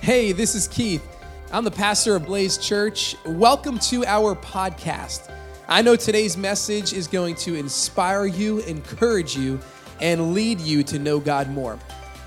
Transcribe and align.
Hey, 0.00 0.32
this 0.32 0.54
is 0.54 0.68
Keith. 0.68 1.06
I'm 1.52 1.64
the 1.64 1.70
pastor 1.70 2.16
of 2.16 2.24
Blaze 2.24 2.56
Church. 2.56 3.16
Welcome 3.26 3.78
to 3.80 4.06
our 4.06 4.34
podcast. 4.34 5.30
I 5.66 5.82
know 5.82 5.96
today's 5.96 6.36
message 6.36 6.94
is 6.94 7.06
going 7.06 7.34
to 7.36 7.56
inspire 7.56 8.24
you, 8.24 8.60
encourage 8.60 9.36
you, 9.36 9.58
and 10.00 10.32
lead 10.32 10.60
you 10.60 10.82
to 10.84 10.98
know 10.98 11.18
God 11.20 11.50
more. 11.50 11.78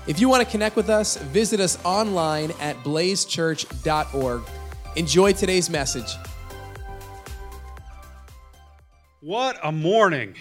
If 0.06 0.20
you 0.20 0.28
want 0.28 0.44
to 0.44 0.50
connect 0.50 0.76
with 0.76 0.90
us, 0.90 1.16
visit 1.16 1.58
us 1.58 1.82
online 1.84 2.52
at 2.60 2.76
blazechurch.org. 2.84 4.42
Enjoy 4.94 5.32
today's 5.32 5.70
message. 5.70 6.14
What 9.20 9.58
a 9.64 9.72
morning. 9.72 10.36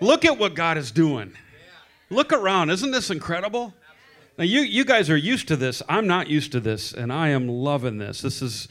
Look 0.00 0.24
at 0.24 0.38
what 0.38 0.54
God 0.54 0.78
is 0.78 0.90
doing. 0.90 1.34
Look 2.08 2.32
around. 2.32 2.70
Isn't 2.70 2.92
this 2.92 3.10
incredible? 3.10 3.74
Now, 4.38 4.44
you, 4.44 4.62
you 4.62 4.86
guys 4.86 5.10
are 5.10 5.16
used 5.16 5.48
to 5.48 5.56
this. 5.56 5.82
I'm 5.90 6.06
not 6.06 6.28
used 6.28 6.52
to 6.52 6.60
this, 6.60 6.94
and 6.94 7.12
I 7.12 7.28
am 7.28 7.48
loving 7.48 7.98
this. 7.98 8.22
This 8.22 8.40
is 8.40 8.66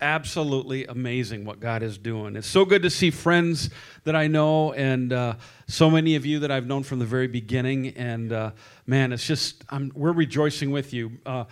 absolutely 0.00 0.86
amazing 0.86 1.44
what 1.44 1.58
God 1.58 1.82
is 1.82 1.98
doing. 1.98 2.36
It's 2.36 2.46
so 2.46 2.64
good 2.64 2.82
to 2.82 2.90
see 2.90 3.10
friends 3.10 3.70
that 4.04 4.14
I 4.14 4.28
know 4.28 4.72
and 4.72 5.12
uh, 5.12 5.34
so 5.66 5.90
many 5.90 6.14
of 6.14 6.24
you 6.24 6.38
that 6.40 6.52
I've 6.52 6.66
known 6.66 6.84
from 6.84 7.00
the 7.00 7.04
very 7.04 7.26
beginning. 7.26 7.88
And 7.88 8.32
uh, 8.32 8.50
man, 8.86 9.12
it's 9.12 9.26
just, 9.26 9.64
I'm, 9.70 9.90
we're 9.94 10.12
rejoicing 10.12 10.70
with 10.70 10.92
you. 10.92 11.18
Uh, 11.26 11.44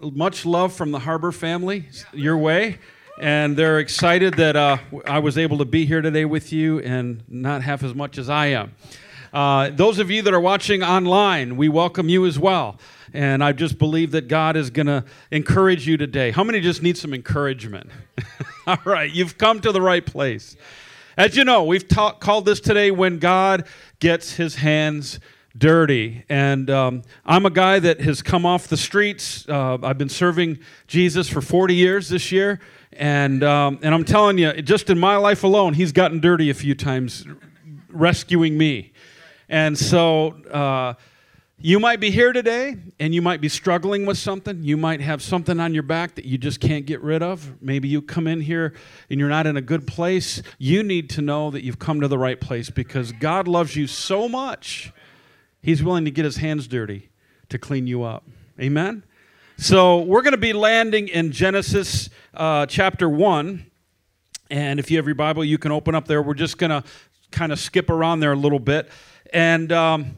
much 0.00 0.46
love 0.46 0.72
from 0.72 0.92
the 0.92 1.00
Harbor 1.00 1.32
family 1.32 1.88
your 2.12 2.38
way. 2.38 2.78
And 3.20 3.56
they're 3.56 3.80
excited 3.80 4.34
that 4.34 4.54
uh, 4.54 4.78
I 5.04 5.18
was 5.18 5.36
able 5.36 5.58
to 5.58 5.64
be 5.64 5.84
here 5.84 6.00
today 6.00 6.24
with 6.24 6.52
you 6.52 6.78
and 6.80 7.24
not 7.28 7.62
half 7.62 7.82
as 7.82 7.94
much 7.94 8.18
as 8.18 8.28
I 8.28 8.46
am. 8.46 8.74
Uh, 9.34 9.68
those 9.70 9.98
of 9.98 10.12
you 10.12 10.22
that 10.22 10.32
are 10.32 10.38
watching 10.38 10.84
online, 10.84 11.56
we 11.56 11.68
welcome 11.68 12.08
you 12.08 12.24
as 12.24 12.38
well. 12.38 12.78
And 13.12 13.42
I 13.42 13.50
just 13.50 13.78
believe 13.78 14.12
that 14.12 14.28
God 14.28 14.56
is 14.56 14.70
going 14.70 14.86
to 14.86 15.04
encourage 15.32 15.88
you 15.88 15.96
today. 15.96 16.30
How 16.30 16.44
many 16.44 16.60
just 16.60 16.82
need 16.82 16.96
some 16.96 17.12
encouragement? 17.12 17.90
All 18.68 18.78
right, 18.84 19.10
you've 19.10 19.36
come 19.36 19.60
to 19.62 19.72
the 19.72 19.82
right 19.82 20.06
place. 20.06 20.56
As 21.16 21.36
you 21.36 21.42
know, 21.42 21.64
we've 21.64 21.86
ta- 21.88 22.12
called 22.12 22.44
this 22.44 22.60
today 22.60 22.92
When 22.92 23.18
God 23.18 23.66
Gets 23.98 24.34
His 24.34 24.54
Hands 24.54 25.18
Dirty. 25.58 26.24
And 26.28 26.70
um, 26.70 27.02
I'm 27.26 27.44
a 27.44 27.50
guy 27.50 27.80
that 27.80 28.00
has 28.02 28.22
come 28.22 28.46
off 28.46 28.68
the 28.68 28.76
streets. 28.76 29.48
Uh, 29.48 29.78
I've 29.82 29.98
been 29.98 30.08
serving 30.08 30.60
Jesus 30.86 31.28
for 31.28 31.40
40 31.40 31.74
years 31.74 32.08
this 32.08 32.30
year. 32.30 32.60
And, 32.92 33.42
um, 33.42 33.80
and 33.82 33.92
I'm 33.92 34.04
telling 34.04 34.38
you, 34.38 34.52
just 34.62 34.90
in 34.90 34.98
my 34.98 35.16
life 35.16 35.42
alone, 35.42 35.74
he's 35.74 35.90
gotten 35.90 36.20
dirty 36.20 36.50
a 36.50 36.54
few 36.54 36.76
times 36.76 37.26
rescuing 37.88 38.56
me. 38.58 38.92
And 39.48 39.76
so 39.76 40.30
uh, 40.50 40.94
you 41.58 41.78
might 41.80 42.00
be 42.00 42.10
here 42.10 42.32
today 42.32 42.76
and 42.98 43.14
you 43.14 43.22
might 43.22 43.40
be 43.40 43.48
struggling 43.48 44.06
with 44.06 44.18
something. 44.18 44.62
You 44.62 44.76
might 44.76 45.00
have 45.00 45.22
something 45.22 45.60
on 45.60 45.72
your 45.72 45.82
back 45.82 46.14
that 46.16 46.24
you 46.24 46.36
just 46.36 46.60
can't 46.60 46.84
get 46.84 47.00
rid 47.00 47.22
of. 47.22 47.62
Maybe 47.62 47.88
you 47.88 48.02
come 48.02 48.26
in 48.26 48.40
here 48.40 48.74
and 49.08 49.20
you're 49.20 49.28
not 49.28 49.46
in 49.46 49.56
a 49.56 49.62
good 49.62 49.86
place. 49.86 50.42
You 50.58 50.82
need 50.82 51.08
to 51.10 51.22
know 51.22 51.50
that 51.50 51.64
you've 51.64 51.78
come 51.78 52.00
to 52.00 52.08
the 52.08 52.18
right 52.18 52.40
place 52.40 52.70
because 52.70 53.12
God 53.12 53.48
loves 53.48 53.76
you 53.76 53.86
so 53.86 54.28
much, 54.28 54.92
He's 55.62 55.82
willing 55.82 56.04
to 56.04 56.10
get 56.10 56.26
His 56.26 56.36
hands 56.36 56.68
dirty 56.68 57.08
to 57.48 57.58
clean 57.58 57.86
you 57.86 58.02
up. 58.02 58.24
Amen? 58.60 59.02
So 59.56 60.00
we're 60.00 60.22
going 60.22 60.32
to 60.32 60.38
be 60.38 60.52
landing 60.52 61.08
in 61.08 61.32
Genesis 61.32 62.10
uh, 62.34 62.66
chapter 62.66 63.08
1. 63.08 63.64
And 64.50 64.78
if 64.78 64.90
you 64.90 64.98
have 64.98 65.06
your 65.06 65.14
Bible, 65.14 65.44
you 65.44 65.58
can 65.58 65.72
open 65.72 65.94
up 65.94 66.06
there. 66.06 66.20
We're 66.20 66.34
just 66.34 66.58
going 66.58 66.70
to 66.70 66.84
kind 67.30 67.52
of 67.52 67.58
skip 67.58 67.88
around 67.88 68.20
there 68.20 68.32
a 68.32 68.36
little 68.36 68.58
bit. 68.58 68.90
And 69.34 69.72
um, 69.72 70.14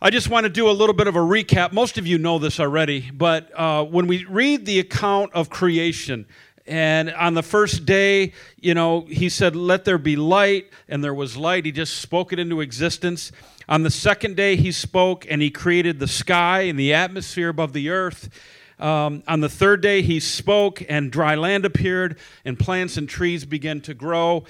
I 0.00 0.10
just 0.10 0.28
want 0.28 0.44
to 0.44 0.48
do 0.48 0.70
a 0.70 0.72
little 0.72 0.94
bit 0.94 1.08
of 1.08 1.16
a 1.16 1.18
recap. 1.18 1.72
Most 1.72 1.98
of 1.98 2.06
you 2.06 2.18
know 2.18 2.38
this 2.38 2.60
already, 2.60 3.10
but 3.10 3.50
uh, 3.58 3.84
when 3.84 4.06
we 4.06 4.24
read 4.26 4.64
the 4.64 4.78
account 4.78 5.32
of 5.32 5.50
creation, 5.50 6.26
and 6.64 7.10
on 7.10 7.34
the 7.34 7.42
first 7.42 7.84
day, 7.84 8.32
you 8.60 8.74
know, 8.74 9.00
he 9.00 9.28
said, 9.28 9.56
Let 9.56 9.84
there 9.84 9.98
be 9.98 10.14
light, 10.14 10.70
and 10.88 11.02
there 11.02 11.12
was 11.12 11.36
light. 11.36 11.64
He 11.64 11.72
just 11.72 11.96
spoke 11.96 12.32
it 12.32 12.38
into 12.38 12.60
existence. 12.60 13.32
On 13.68 13.82
the 13.82 13.90
second 13.90 14.36
day, 14.36 14.54
he 14.54 14.70
spoke 14.70 15.26
and 15.28 15.42
he 15.42 15.50
created 15.50 15.98
the 15.98 16.06
sky 16.06 16.60
and 16.60 16.78
the 16.78 16.94
atmosphere 16.94 17.48
above 17.48 17.72
the 17.72 17.90
earth. 17.90 18.30
Um, 18.78 19.24
on 19.26 19.40
the 19.40 19.48
third 19.48 19.80
day, 19.80 20.00
he 20.00 20.20
spoke 20.20 20.80
and 20.88 21.10
dry 21.10 21.34
land 21.34 21.64
appeared, 21.64 22.20
and 22.44 22.56
plants 22.56 22.96
and 22.96 23.08
trees 23.08 23.44
began 23.44 23.80
to 23.80 23.94
grow. 23.94 24.44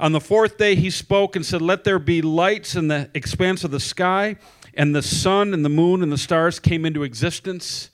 On 0.00 0.12
the 0.12 0.20
fourth 0.20 0.58
day, 0.58 0.74
he 0.74 0.90
spoke 0.90 1.36
and 1.36 1.46
said, 1.46 1.62
Let 1.62 1.84
there 1.84 1.98
be 1.98 2.20
lights 2.22 2.74
in 2.74 2.88
the 2.88 3.10
expanse 3.14 3.64
of 3.64 3.70
the 3.70 3.80
sky. 3.80 4.36
And 4.74 4.94
the 4.94 5.02
sun 5.02 5.54
and 5.54 5.64
the 5.64 5.68
moon 5.68 6.02
and 6.02 6.10
the 6.10 6.18
stars 6.18 6.58
came 6.58 6.84
into 6.84 7.04
existence. 7.04 7.90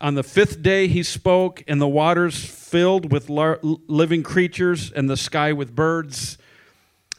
On 0.00 0.16
the 0.16 0.24
fifth 0.24 0.60
day, 0.60 0.88
he 0.88 1.02
spoke, 1.04 1.62
and 1.68 1.80
the 1.80 1.88
waters 1.88 2.44
filled 2.44 3.12
with 3.12 3.30
living 3.30 4.22
creatures, 4.24 4.90
and 4.90 5.08
the 5.08 5.16
sky 5.16 5.52
with 5.52 5.74
birds. 5.74 6.36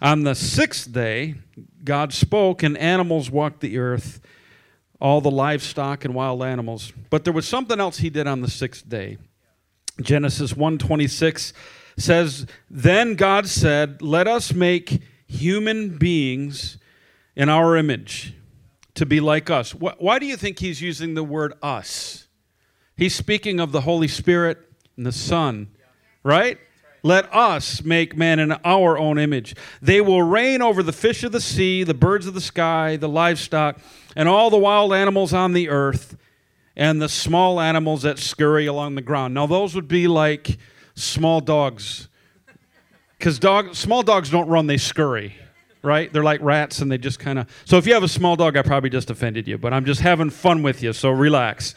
On 0.01 0.23
the 0.23 0.35
sixth 0.35 0.91
day, 0.91 1.35
God 1.83 2.13
spoke, 2.13 2.63
and 2.63 2.77
animals 2.77 3.31
walked 3.31 3.61
the 3.61 3.77
earth, 3.77 4.19
all 4.99 5.21
the 5.21 5.31
livestock 5.31 6.03
and 6.03 6.13
wild 6.13 6.43
animals. 6.43 6.91
But 7.09 7.23
there 7.23 7.33
was 7.33 7.47
something 7.47 7.79
else 7.79 7.99
he 7.99 8.09
did 8.09 8.27
on 8.27 8.41
the 8.41 8.51
sixth 8.51 8.87
day. 8.87 9.17
Genesis 10.01 10.53
1:26 10.53 11.53
says, 11.97 12.45
"Then 12.69 13.15
God 13.15 13.47
said, 13.47 14.01
"Let 14.01 14.27
us 14.27 14.53
make 14.53 15.01
human 15.27 15.97
beings 15.97 16.77
in 17.35 17.49
our 17.49 17.75
image, 17.75 18.33
to 18.95 19.05
be 19.05 19.19
like 19.19 19.49
us." 19.49 19.71
Why 19.71 20.19
do 20.19 20.25
you 20.25 20.37
think 20.37 20.59
he's 20.59 20.81
using 20.81 21.13
the 21.13 21.23
word 21.23 21.53
us? 21.61 22.27
He's 22.97 23.15
speaking 23.15 23.59
of 23.59 23.71
the 23.71 23.81
Holy 23.81 24.07
Spirit 24.07 24.57
and 24.95 25.05
the 25.05 25.11
Son, 25.11 25.67
right? 26.23 26.57
Let 27.03 27.31
us 27.33 27.83
make 27.83 28.17
man 28.17 28.39
in 28.39 28.53
our 28.63 28.97
own 28.97 29.19
image. 29.19 29.55
They 29.81 30.01
will 30.01 30.23
reign 30.23 30.61
over 30.61 30.81
the 30.81 30.91
fish 30.91 31.23
of 31.23 31.31
the 31.31 31.41
sea, 31.41 31.83
the 31.83 31.93
birds 31.93 32.25
of 32.25 32.33
the 32.33 32.41
sky, 32.41 32.95
the 32.95 33.09
livestock, 33.09 33.79
and 34.15 34.27
all 34.27 34.49
the 34.49 34.57
wild 34.57 34.91
animals 34.91 35.33
on 35.33 35.53
the 35.53 35.69
earth, 35.69 36.17
and 36.75 36.99
the 37.01 37.09
small 37.09 37.61
animals 37.61 38.01
that 38.01 38.17
scurry 38.17 38.65
along 38.65 38.95
the 38.95 39.01
ground. 39.01 39.33
Now, 39.33 39.45
those 39.45 39.75
would 39.75 39.87
be 39.87 40.07
like 40.07 40.57
small 40.95 41.41
dogs. 41.41 42.07
Because 43.17 43.39
dog, 43.39 43.75
small 43.75 44.03
dogs 44.03 44.29
don't 44.29 44.47
run, 44.47 44.67
they 44.67 44.77
scurry, 44.77 45.35
right? 45.81 46.11
They're 46.11 46.23
like 46.23 46.41
rats 46.41 46.79
and 46.79 46.91
they 46.91 46.97
just 46.97 47.19
kind 47.19 47.39
of. 47.39 47.49
So 47.65 47.77
if 47.77 47.87
you 47.87 47.93
have 47.93 48.03
a 48.03 48.07
small 48.07 48.35
dog, 48.35 48.57
I 48.57 48.61
probably 48.61 48.89
just 48.89 49.09
offended 49.09 49.47
you, 49.47 49.57
but 49.57 49.73
I'm 49.73 49.85
just 49.85 50.01
having 50.01 50.29
fun 50.29 50.63
with 50.63 50.83
you, 50.83 50.93
so 50.93 51.09
relax. 51.09 51.75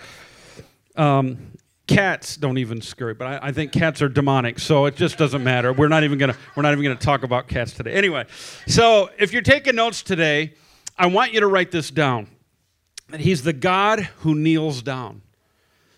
Um, 0.96 1.52
cats 1.86 2.36
don't 2.36 2.58
even 2.58 2.80
scurry, 2.80 3.14
but 3.14 3.26
I, 3.26 3.48
I, 3.48 3.52
think 3.52 3.72
cats 3.72 4.02
are 4.02 4.08
demonic, 4.08 4.58
so 4.58 4.86
it 4.86 4.96
just 4.96 5.16
doesn't 5.16 5.42
matter. 5.42 5.72
We're 5.72 5.88
not 5.88 6.04
even 6.04 6.18
gonna 6.18 6.36
we're 6.56 6.62
not 6.62 6.72
even 6.72 6.84
gonna 6.84 6.96
talk 6.96 7.22
about 7.22 7.48
cats 7.48 7.72
today. 7.72 7.92
Anyway, 7.92 8.26
so 8.66 9.10
if 9.18 9.32
you're 9.32 9.42
taking 9.42 9.76
notes 9.76 10.02
today, 10.02 10.54
I 10.98 11.06
want 11.06 11.32
you 11.32 11.40
to 11.40 11.46
write 11.46 11.70
this 11.70 11.90
down. 11.90 12.28
That 13.08 13.20
he's 13.20 13.42
the 13.42 13.54
God 13.54 14.00
who 14.18 14.34
kneels 14.34 14.82
down. 14.82 15.22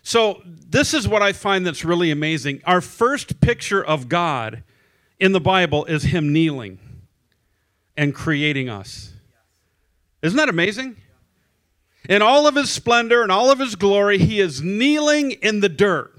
So 0.03 0.41
this 0.45 0.93
is 0.93 1.07
what 1.07 1.21
I 1.21 1.33
find 1.33 1.65
that's 1.65 1.85
really 1.85 2.11
amazing. 2.11 2.61
Our 2.65 2.81
first 2.81 3.39
picture 3.39 3.83
of 3.83 4.09
God 4.09 4.63
in 5.19 5.31
the 5.31 5.39
Bible 5.39 5.85
is 5.85 6.03
him 6.03 6.33
kneeling 6.33 6.79
and 7.95 8.13
creating 8.15 8.69
us. 8.69 9.13
Isn't 10.21 10.37
that 10.37 10.49
amazing? 10.49 10.97
In 12.09 12.21
all 12.21 12.47
of 12.47 12.55
his 12.55 12.71
splendor 12.71 13.21
and 13.21 13.31
all 13.31 13.51
of 13.51 13.59
his 13.59 13.75
glory, 13.75 14.17
he 14.17 14.39
is 14.39 14.61
kneeling 14.61 15.31
in 15.31 15.59
the 15.59 15.69
dirt. 15.69 16.17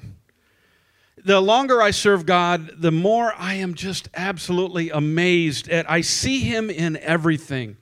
The 1.24 1.40
longer 1.40 1.82
I 1.82 1.90
serve 1.90 2.26
God, 2.26 2.80
the 2.80 2.90
more 2.90 3.32
I 3.36 3.54
am 3.54 3.74
just 3.74 4.08
absolutely 4.14 4.90
amazed 4.90 5.68
at 5.68 5.88
I 5.90 6.00
see 6.00 6.40
him 6.40 6.70
in 6.70 6.96
everything. 6.98 7.76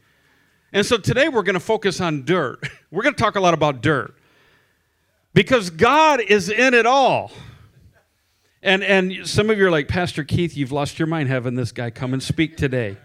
And 0.73 0.85
so 0.85 0.97
today 0.99 1.29
we're 1.29 1.43
going 1.43 1.55
to 1.55 1.61
focus 1.61 2.01
on 2.01 2.25
dirt. 2.25 2.67
We're 2.91 3.03
going 3.03 3.15
to 3.15 3.23
talk 3.23 3.37
a 3.37 3.41
lot 3.41 3.55
about 3.55 3.83
dirt. 3.83 4.15
Because 5.33 5.71
God 5.71 6.21
is 6.21 6.49
in 6.49 6.75
it 6.75 6.87
all. 6.87 7.31
And 8.63 8.83
and 8.83 9.27
some 9.27 9.49
of 9.49 9.59
you 9.59 9.67
are 9.67 9.71
like, 9.71 9.89
Pastor 9.89 10.23
Keith, 10.25 10.57
you've 10.57 10.73
lost 10.73 10.99
your 10.99 11.07
mind 11.09 11.29
having 11.29 11.55
this 11.55 11.73
guy 11.73 11.91
come 11.91 12.13
and 12.13 12.23
speak 12.23 12.57
today. 12.57 12.97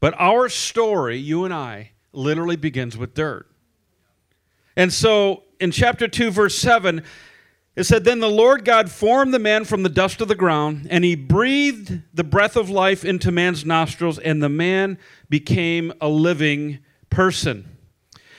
But 0.00 0.14
our 0.18 0.48
story, 0.48 1.18
you 1.18 1.44
and 1.44 1.52
I, 1.52 1.92
literally 2.12 2.56
begins 2.56 2.96
with 2.96 3.14
dirt. 3.14 3.46
And 4.76 4.92
so 4.92 5.42
in 5.60 5.70
chapter 5.70 6.08
2, 6.08 6.30
verse 6.30 6.56
7, 6.58 7.02
it 7.76 7.84
said, 7.84 8.04
Then 8.04 8.20
the 8.20 8.30
Lord 8.30 8.64
God 8.64 8.90
formed 8.90 9.34
the 9.34 9.38
man 9.38 9.64
from 9.64 9.82
the 9.82 9.88
dust 9.88 10.20
of 10.20 10.28
the 10.28 10.34
ground, 10.34 10.86
and 10.90 11.04
he 11.04 11.16
breathed 11.16 12.02
the 12.12 12.24
breath 12.24 12.56
of 12.56 12.70
life 12.70 13.04
into 13.04 13.32
man's 13.32 13.64
nostrils, 13.64 14.18
and 14.18 14.42
the 14.42 14.48
man 14.48 14.98
became 15.28 15.92
a 16.00 16.08
living 16.08 16.78
person. 17.10 17.73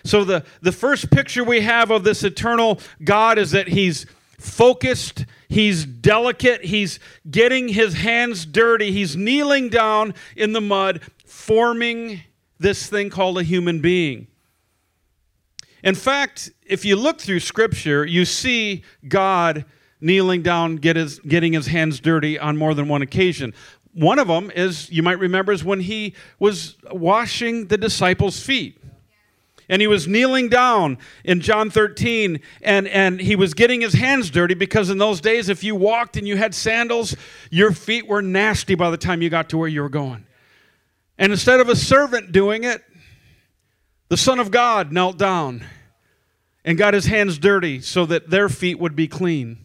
So 0.05 0.23
the, 0.23 0.45
the 0.61 0.71
first 0.71 1.09
picture 1.09 1.43
we 1.43 1.61
have 1.61 1.89
of 1.89 2.03
this 2.03 2.23
eternal 2.23 2.79
God 3.03 3.39
is 3.39 3.51
that 3.51 3.67
he's 3.67 4.05
focused, 4.37 5.25
he's 5.49 5.83
delicate, 5.83 6.63
he's 6.63 6.99
getting 7.29 7.67
his 7.69 7.95
hands 7.95 8.45
dirty, 8.45 8.91
he's 8.91 9.15
kneeling 9.15 9.69
down 9.69 10.13
in 10.35 10.53
the 10.53 10.61
mud, 10.61 11.01
forming 11.25 12.21
this 12.59 12.87
thing 12.87 13.09
called 13.09 13.39
a 13.39 13.43
human 13.43 13.81
being. 13.81 14.27
In 15.83 15.95
fact, 15.95 16.51
if 16.65 16.85
you 16.85 16.95
look 16.95 17.19
through 17.19 17.39
Scripture, 17.39 18.05
you 18.05 18.25
see 18.25 18.83
God 19.07 19.65
kneeling 19.99 20.43
down, 20.43 20.75
get 20.75 20.95
his, 20.95 21.19
getting 21.19 21.53
his 21.53 21.65
hands 21.65 21.99
dirty 21.99 22.37
on 22.37 22.57
more 22.57 22.75
than 22.75 22.87
one 22.87 23.01
occasion. 23.01 23.55
One 23.93 24.19
of 24.19 24.27
them 24.27 24.51
is, 24.51 24.91
you 24.91 25.01
might 25.01 25.19
remember, 25.19 25.51
is 25.51 25.63
when 25.63 25.79
he 25.79 26.13
was 26.37 26.75
washing 26.91 27.67
the 27.67 27.77
disciples' 27.77 28.39
feet. 28.39 28.79
And 29.67 29.81
he 29.81 29.87
was 29.87 30.07
kneeling 30.07 30.49
down 30.49 30.97
in 31.23 31.41
John 31.41 31.69
13, 31.69 32.39
and, 32.61 32.87
and 32.87 33.19
he 33.19 33.35
was 33.35 33.53
getting 33.53 33.81
his 33.81 33.93
hands 33.93 34.29
dirty 34.29 34.53
because 34.53 34.89
in 34.89 34.97
those 34.97 35.21
days, 35.21 35.49
if 35.49 35.63
you 35.63 35.75
walked 35.75 36.17
and 36.17 36.27
you 36.27 36.37
had 36.37 36.53
sandals, 36.53 37.15
your 37.49 37.71
feet 37.71 38.07
were 38.07 38.21
nasty 38.21 38.75
by 38.75 38.91
the 38.91 38.97
time 38.97 39.21
you 39.21 39.29
got 39.29 39.49
to 39.49 39.57
where 39.57 39.67
you 39.67 39.81
were 39.81 39.89
going. 39.89 40.25
And 41.17 41.31
instead 41.31 41.59
of 41.59 41.69
a 41.69 41.75
servant 41.75 42.31
doing 42.31 42.63
it, 42.63 42.83
the 44.09 44.17
Son 44.17 44.39
of 44.39 44.51
God 44.51 44.91
knelt 44.91 45.17
down 45.17 45.65
and 46.63 46.77
got 46.77 46.93
his 46.93 47.05
hands 47.05 47.37
dirty 47.37 47.79
so 47.79 48.05
that 48.05 48.29
their 48.29 48.49
feet 48.49 48.79
would 48.79 48.95
be 48.95 49.07
clean. 49.07 49.57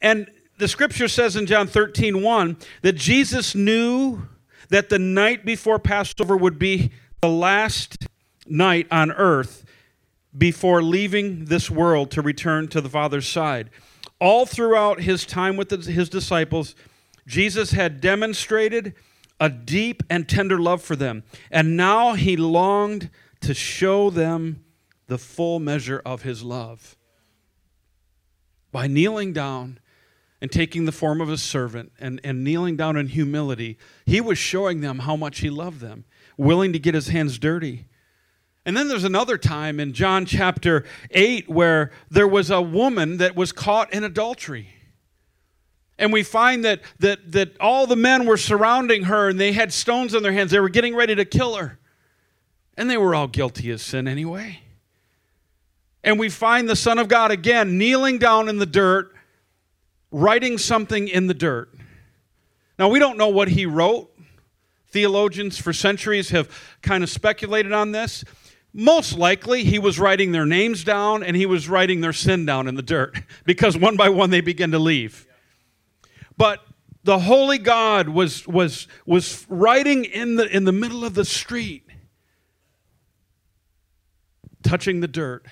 And 0.00 0.30
the 0.58 0.68
scripture 0.68 1.08
says 1.08 1.36
in 1.36 1.46
John 1.46 1.66
13, 1.66 2.22
1, 2.22 2.56
that 2.82 2.94
Jesus 2.94 3.54
knew 3.54 4.28
that 4.68 4.88
the 4.88 4.98
night 4.98 5.44
before 5.44 5.78
Passover 5.78 6.36
would 6.36 6.58
be 6.58 6.92
the 7.20 7.28
last 7.28 8.06
night 8.46 8.86
on 8.90 9.12
earth 9.12 9.64
before 10.36 10.82
leaving 10.82 11.46
this 11.46 11.70
world 11.70 12.10
to 12.12 12.22
return 12.22 12.68
to 12.68 12.80
the 12.80 12.88
Father's 12.88 13.26
side. 13.26 13.70
All 14.20 14.46
throughout 14.46 15.00
his 15.00 15.24
time 15.24 15.56
with 15.56 15.70
his 15.70 16.08
disciples, 16.08 16.74
Jesus 17.26 17.72
had 17.72 18.00
demonstrated 18.00 18.94
a 19.40 19.48
deep 19.48 20.02
and 20.08 20.28
tender 20.28 20.58
love 20.58 20.82
for 20.82 20.96
them. 20.96 21.22
And 21.50 21.76
now 21.76 22.14
he 22.14 22.36
longed 22.36 23.10
to 23.40 23.54
show 23.54 24.10
them 24.10 24.64
the 25.06 25.18
full 25.18 25.58
measure 25.58 26.02
of 26.04 26.22
his 26.22 26.42
love. 26.42 26.96
By 28.72 28.86
kneeling 28.86 29.32
down 29.32 29.78
and 30.40 30.50
taking 30.50 30.84
the 30.84 30.92
form 30.92 31.20
of 31.20 31.30
a 31.30 31.38
servant 31.38 31.92
and, 31.98 32.20
and 32.24 32.44
kneeling 32.44 32.76
down 32.76 32.96
in 32.96 33.08
humility, 33.08 33.78
he 34.04 34.20
was 34.20 34.38
showing 34.38 34.80
them 34.80 35.00
how 35.00 35.16
much 35.16 35.40
he 35.40 35.50
loved 35.50 35.80
them, 35.80 36.04
willing 36.36 36.72
to 36.72 36.78
get 36.78 36.94
his 36.94 37.08
hands 37.08 37.38
dirty. 37.38 37.86
And 38.64 38.76
then 38.76 38.88
there's 38.88 39.04
another 39.04 39.38
time 39.38 39.78
in 39.78 39.92
John 39.92 40.26
chapter 40.26 40.84
8 41.12 41.48
where 41.48 41.92
there 42.10 42.26
was 42.26 42.50
a 42.50 42.60
woman 42.60 43.18
that 43.18 43.36
was 43.36 43.52
caught 43.52 43.92
in 43.92 44.02
adultery. 44.02 44.68
And 45.98 46.12
we 46.12 46.22
find 46.22 46.64
that, 46.64 46.82
that, 46.98 47.32
that 47.32 47.58
all 47.60 47.86
the 47.86 47.96
men 47.96 48.26
were 48.26 48.36
surrounding 48.36 49.04
her 49.04 49.30
and 49.30 49.40
they 49.40 49.52
had 49.52 49.72
stones 49.72 50.14
in 50.14 50.22
their 50.22 50.32
hands. 50.32 50.50
They 50.50 50.60
were 50.60 50.68
getting 50.68 50.94
ready 50.94 51.14
to 51.14 51.24
kill 51.24 51.54
her. 51.54 51.78
And 52.76 52.90
they 52.90 52.98
were 52.98 53.14
all 53.14 53.28
guilty 53.28 53.70
of 53.70 53.80
sin 53.80 54.06
anyway. 54.06 54.60
And 56.04 56.18
we 56.18 56.28
find 56.28 56.68
the 56.68 56.76
Son 56.76 56.98
of 56.98 57.08
God 57.08 57.30
again 57.30 57.78
kneeling 57.78 58.18
down 58.18 58.48
in 58.48 58.58
the 58.58 58.66
dirt, 58.66 59.14
writing 60.10 60.58
something 60.58 61.08
in 61.08 61.26
the 61.26 61.34
dirt. 61.34 61.72
Now, 62.78 62.88
we 62.88 62.98
don't 62.98 63.16
know 63.16 63.28
what 63.28 63.48
he 63.48 63.64
wrote. 63.64 64.12
Theologians 64.96 65.58
for 65.58 65.74
centuries 65.74 66.30
have 66.30 66.48
kind 66.80 67.04
of 67.04 67.10
speculated 67.10 67.70
on 67.70 67.92
this. 67.92 68.24
Most 68.72 69.18
likely, 69.18 69.62
he 69.62 69.78
was 69.78 69.98
writing 69.98 70.32
their 70.32 70.46
names 70.46 70.84
down 70.84 71.22
and 71.22 71.36
he 71.36 71.44
was 71.44 71.68
writing 71.68 72.00
their 72.00 72.14
sin 72.14 72.46
down 72.46 72.66
in 72.66 72.76
the 72.76 72.82
dirt 72.82 73.14
because 73.44 73.76
one 73.76 73.98
by 73.98 74.08
one 74.08 74.30
they 74.30 74.40
begin 74.40 74.70
to 74.70 74.78
leave. 74.78 75.26
But 76.38 76.64
the 77.04 77.18
holy 77.18 77.58
God 77.58 78.08
was, 78.08 78.48
was, 78.48 78.88
was 79.04 79.44
riding 79.50 80.06
in 80.06 80.36
the, 80.36 80.48
in 80.48 80.64
the 80.64 80.72
middle 80.72 81.04
of 81.04 81.12
the 81.12 81.26
street, 81.26 81.84
touching 84.62 85.00
the 85.00 85.08
dirt 85.08 85.44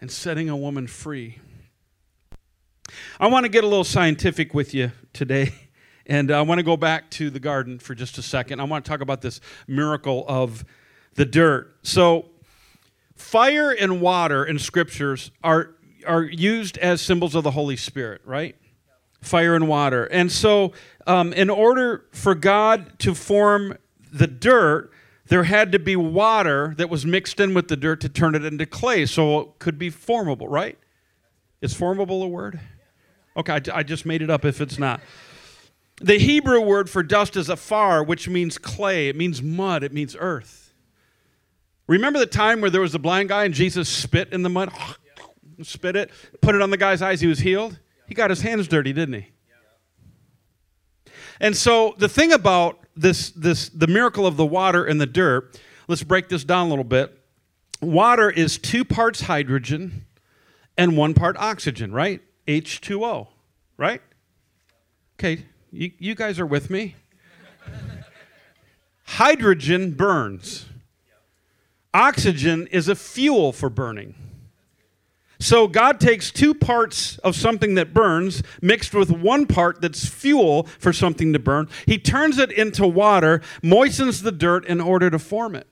and 0.00 0.10
setting 0.10 0.48
a 0.48 0.56
woman 0.56 0.86
free. 0.86 1.40
I 3.20 3.26
want 3.26 3.44
to 3.44 3.50
get 3.50 3.64
a 3.64 3.66
little 3.66 3.84
scientific 3.84 4.54
with 4.54 4.72
you 4.72 4.92
today. 5.12 5.52
And 6.06 6.30
I 6.30 6.42
want 6.42 6.58
to 6.58 6.62
go 6.62 6.76
back 6.76 7.10
to 7.12 7.30
the 7.30 7.40
garden 7.40 7.78
for 7.78 7.94
just 7.94 8.16
a 8.18 8.22
second. 8.22 8.60
I 8.60 8.64
want 8.64 8.84
to 8.84 8.88
talk 8.88 9.00
about 9.00 9.22
this 9.22 9.40
miracle 9.66 10.24
of 10.28 10.64
the 11.14 11.24
dirt. 11.24 11.76
So, 11.82 12.26
fire 13.14 13.70
and 13.70 14.00
water 14.00 14.44
in 14.44 14.58
scriptures 14.58 15.30
are, 15.42 15.74
are 16.06 16.22
used 16.22 16.78
as 16.78 17.00
symbols 17.00 17.34
of 17.34 17.44
the 17.44 17.50
Holy 17.50 17.76
Spirit, 17.76 18.20
right? 18.24 18.56
fire 19.26 19.54
and 19.54 19.68
water. 19.68 20.04
And 20.04 20.30
so, 20.30 20.72
um, 21.06 21.32
in 21.32 21.50
order 21.50 22.06
for 22.12 22.34
God 22.34 22.98
to 23.00 23.14
form 23.14 23.76
the 24.12 24.26
dirt, 24.26 24.90
there 25.26 25.44
had 25.44 25.72
to 25.72 25.78
be 25.78 25.96
water 25.96 26.74
that 26.78 26.88
was 26.88 27.04
mixed 27.04 27.40
in 27.40 27.52
with 27.52 27.68
the 27.68 27.76
dirt 27.76 28.00
to 28.02 28.08
turn 28.08 28.34
it 28.34 28.44
into 28.44 28.64
clay. 28.64 29.06
So 29.06 29.40
it 29.40 29.58
could 29.58 29.78
be 29.78 29.90
formable, 29.90 30.48
right? 30.48 30.78
Is 31.60 31.74
formable 31.74 32.22
a 32.22 32.28
word? 32.28 32.60
Okay, 33.36 33.52
I, 33.52 33.60
I 33.78 33.82
just 33.82 34.06
made 34.06 34.22
it 34.22 34.30
up 34.30 34.44
if 34.44 34.60
it's 34.60 34.78
not. 34.78 35.00
The 36.00 36.18
Hebrew 36.18 36.60
word 36.60 36.90
for 36.90 37.02
dust 37.02 37.36
is 37.36 37.48
afar, 37.48 38.02
which 38.02 38.28
means 38.28 38.58
clay. 38.58 39.08
It 39.08 39.16
means 39.16 39.42
mud. 39.42 39.82
It 39.82 39.92
means 39.92 40.14
earth. 40.18 40.74
Remember 41.86 42.18
the 42.18 42.26
time 42.26 42.60
where 42.60 42.70
there 42.70 42.80
was 42.80 42.94
a 42.94 42.98
blind 42.98 43.28
guy 43.28 43.44
and 43.44 43.54
Jesus 43.54 43.88
spit 43.88 44.32
in 44.32 44.42
the 44.42 44.48
mud? 44.48 44.70
spit 45.62 45.96
it, 45.96 46.10
put 46.40 46.54
it 46.54 46.62
on 46.62 46.70
the 46.70 46.76
guy's 46.76 47.00
eyes, 47.00 47.20
he 47.20 47.26
was 47.26 47.38
healed? 47.38 47.78
He 48.06 48.14
got 48.14 48.30
his 48.30 48.42
hands 48.42 48.68
dirty, 48.68 48.92
didn't 48.92 49.14
he? 49.14 49.26
And 51.40 51.56
so 51.56 51.94
the 51.98 52.08
thing 52.08 52.32
about 52.32 52.78
this, 52.96 53.30
this 53.30 53.68
the 53.68 53.86
miracle 53.86 54.26
of 54.26 54.36
the 54.36 54.46
water 54.46 54.84
and 54.84 55.00
the 55.00 55.06
dirt, 55.06 55.60
let's 55.88 56.02
break 56.02 56.28
this 56.28 56.44
down 56.44 56.66
a 56.66 56.70
little 56.70 56.84
bit. 56.84 57.18
Water 57.80 58.30
is 58.30 58.58
two 58.58 58.84
parts 58.84 59.22
hydrogen 59.22 60.06
and 60.78 60.96
one 60.96 61.14
part 61.14 61.36
oxygen, 61.36 61.92
right? 61.92 62.22
H2O, 62.48 63.28
right? 63.76 64.00
Okay, 65.18 65.44
you, 65.76 65.92
you 65.98 66.14
guys 66.14 66.40
are 66.40 66.46
with 66.46 66.70
me? 66.70 66.96
hydrogen 69.04 69.92
burns. 69.92 70.66
Oxygen 71.94 72.66
is 72.68 72.88
a 72.88 72.94
fuel 72.94 73.52
for 73.52 73.70
burning. 73.70 74.14
So 75.38 75.68
God 75.68 76.00
takes 76.00 76.30
two 76.30 76.54
parts 76.54 77.18
of 77.18 77.36
something 77.36 77.74
that 77.74 77.92
burns, 77.92 78.42
mixed 78.62 78.94
with 78.94 79.10
one 79.10 79.46
part 79.46 79.82
that's 79.82 80.06
fuel 80.06 80.64
for 80.78 80.92
something 80.92 81.34
to 81.34 81.38
burn. 81.38 81.68
He 81.84 81.98
turns 81.98 82.38
it 82.38 82.50
into 82.50 82.86
water, 82.86 83.42
moistens 83.62 84.22
the 84.22 84.32
dirt 84.32 84.64
in 84.64 84.80
order 84.80 85.10
to 85.10 85.18
form 85.18 85.54
it. 85.54 85.66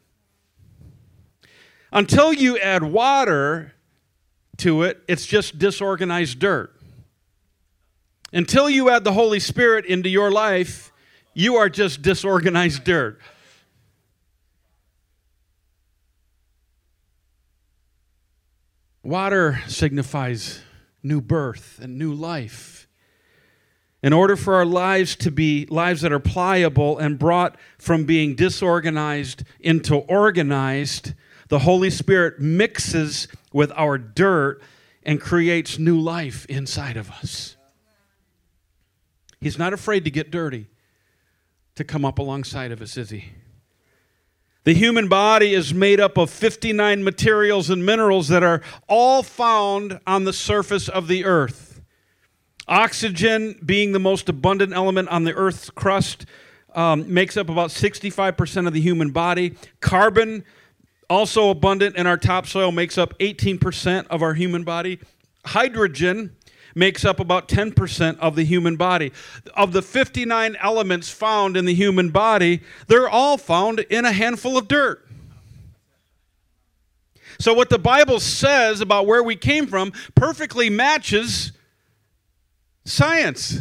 Until 1.93 2.33
you 2.33 2.59
add 2.59 2.83
water 2.83 3.73
to 4.59 4.83
it, 4.83 5.03
it's 5.09 5.25
just 5.25 5.59
disorganized 5.59 6.39
dirt. 6.39 6.75
Until 8.35 8.69
you 8.69 8.91
add 8.91 9.05
the 9.05 9.13
Holy 9.13 9.39
Spirit 9.39 9.87
into 9.87 10.09
your 10.09 10.29
life, 10.29 10.93
you 11.35 11.55
are 11.55 11.69
just 11.69 12.03
disorganized 12.03 12.83
dirt. 12.83 13.21
Water 19.05 19.61
signifies 19.69 20.63
new 21.01 21.21
birth 21.21 21.79
and 21.81 21.97
new 21.97 22.13
life. 22.13 22.89
In 24.03 24.13
order 24.13 24.35
for 24.35 24.57
our 24.57 24.67
lives 24.67 25.15
to 25.17 25.31
be 25.31 25.67
lives 25.71 26.01
that 26.01 26.13
are 26.13 26.19
pliable 26.19 26.99
and 26.99 27.17
brought 27.17 27.57
from 27.79 28.05
being 28.05 28.35
disorganized 28.35 29.45
into 29.61 29.95
organized, 29.95 31.15
the 31.49 31.61
Holy 31.61 31.89
Spirit 31.89 32.41
mixes 32.41 33.29
with 33.53 33.71
our 33.77 33.97
dirt 33.97 34.61
and 35.05 35.21
creates 35.21 35.79
new 35.79 36.01
life 36.01 36.47
inside 36.47 36.97
of 36.97 37.13
us. 37.13 37.54
He's 39.45 39.59
not 39.59 39.75
afraid 39.75 40.05
to 40.07 40.11
get 40.11 40.31
dirty 40.31 40.69
to 41.75 41.85
come 41.85 42.03
up 42.03 42.19
alongside 42.19 42.73
of 42.73 42.81
us, 42.81 42.97
is 42.97 43.11
he? 43.11 43.27
The 44.65 44.73
human 44.73 45.07
body 45.07 45.53
is 45.53 45.75
made 45.75 46.01
up 46.01 46.17
of 46.17 46.31
59 46.31 47.05
materials 47.05 47.69
and 47.69 47.85
minerals 47.85 48.29
that 48.29 48.43
are 48.43 48.63
all 48.89 49.23
found 49.23 50.01
on 50.07 50.25
the 50.25 50.33
surface 50.33 50.89
of 50.89 51.09
the 51.09 51.27
earth. 51.27 51.83
Oxygen, 52.69 53.61
being 53.63 53.93
the 53.93 53.99
most 53.99 54.31
abundant 54.31 54.73
element 54.73 55.11
on 55.11 55.25
the 55.25 55.35
earth's 55.35 55.69
crust, 55.69 56.25
um, 56.75 57.13
makes 57.13 57.37
up 57.37 57.51
about 57.51 57.69
65% 57.69 58.67
of 58.67 58.73
the 58.73 58.81
human 58.81 59.11
body. 59.11 59.57
Carbon, 59.81 60.43
also 61.11 61.51
abundant 61.51 61.97
in 61.97 62.07
our 62.07 62.17
topsoil, 62.17 62.73
makes 62.73 62.97
up 62.97 63.13
18% 63.19 64.07
of 64.07 64.23
our 64.23 64.33
human 64.33 64.65
body. 64.65 65.01
Hydrogen, 65.45 66.35
makes 66.75 67.05
up 67.05 67.21
about 67.21 67.49
10% 67.49 68.19
of 68.19 68.37
the 68.37 68.45
human 68.45 68.77
body. 68.77 69.13
Of 69.55 69.73
the 69.73 69.83
59 69.83 70.57
elements 70.61 71.11
found 71.11 71.57
in 71.57 71.65
the 71.65 71.75
human 71.75 72.11
body, 72.11 72.63
they're 72.89 73.09
all 73.09 73.39
found 73.39 73.81
in 73.81 74.05
a 74.05 74.13
handful 74.13 74.59
of 74.59 74.69
dirt. 74.69 75.07
So, 77.39 77.53
what 77.53 77.69
the 77.69 77.79
Bible 77.79 78.21
says 78.21 78.81
about 78.81 79.07
where 79.07 79.23
we 79.23 79.35
came 79.37 79.67
from 79.67 79.93
perfectly 80.15 80.71
matches 80.71 81.53
science. 82.85 83.61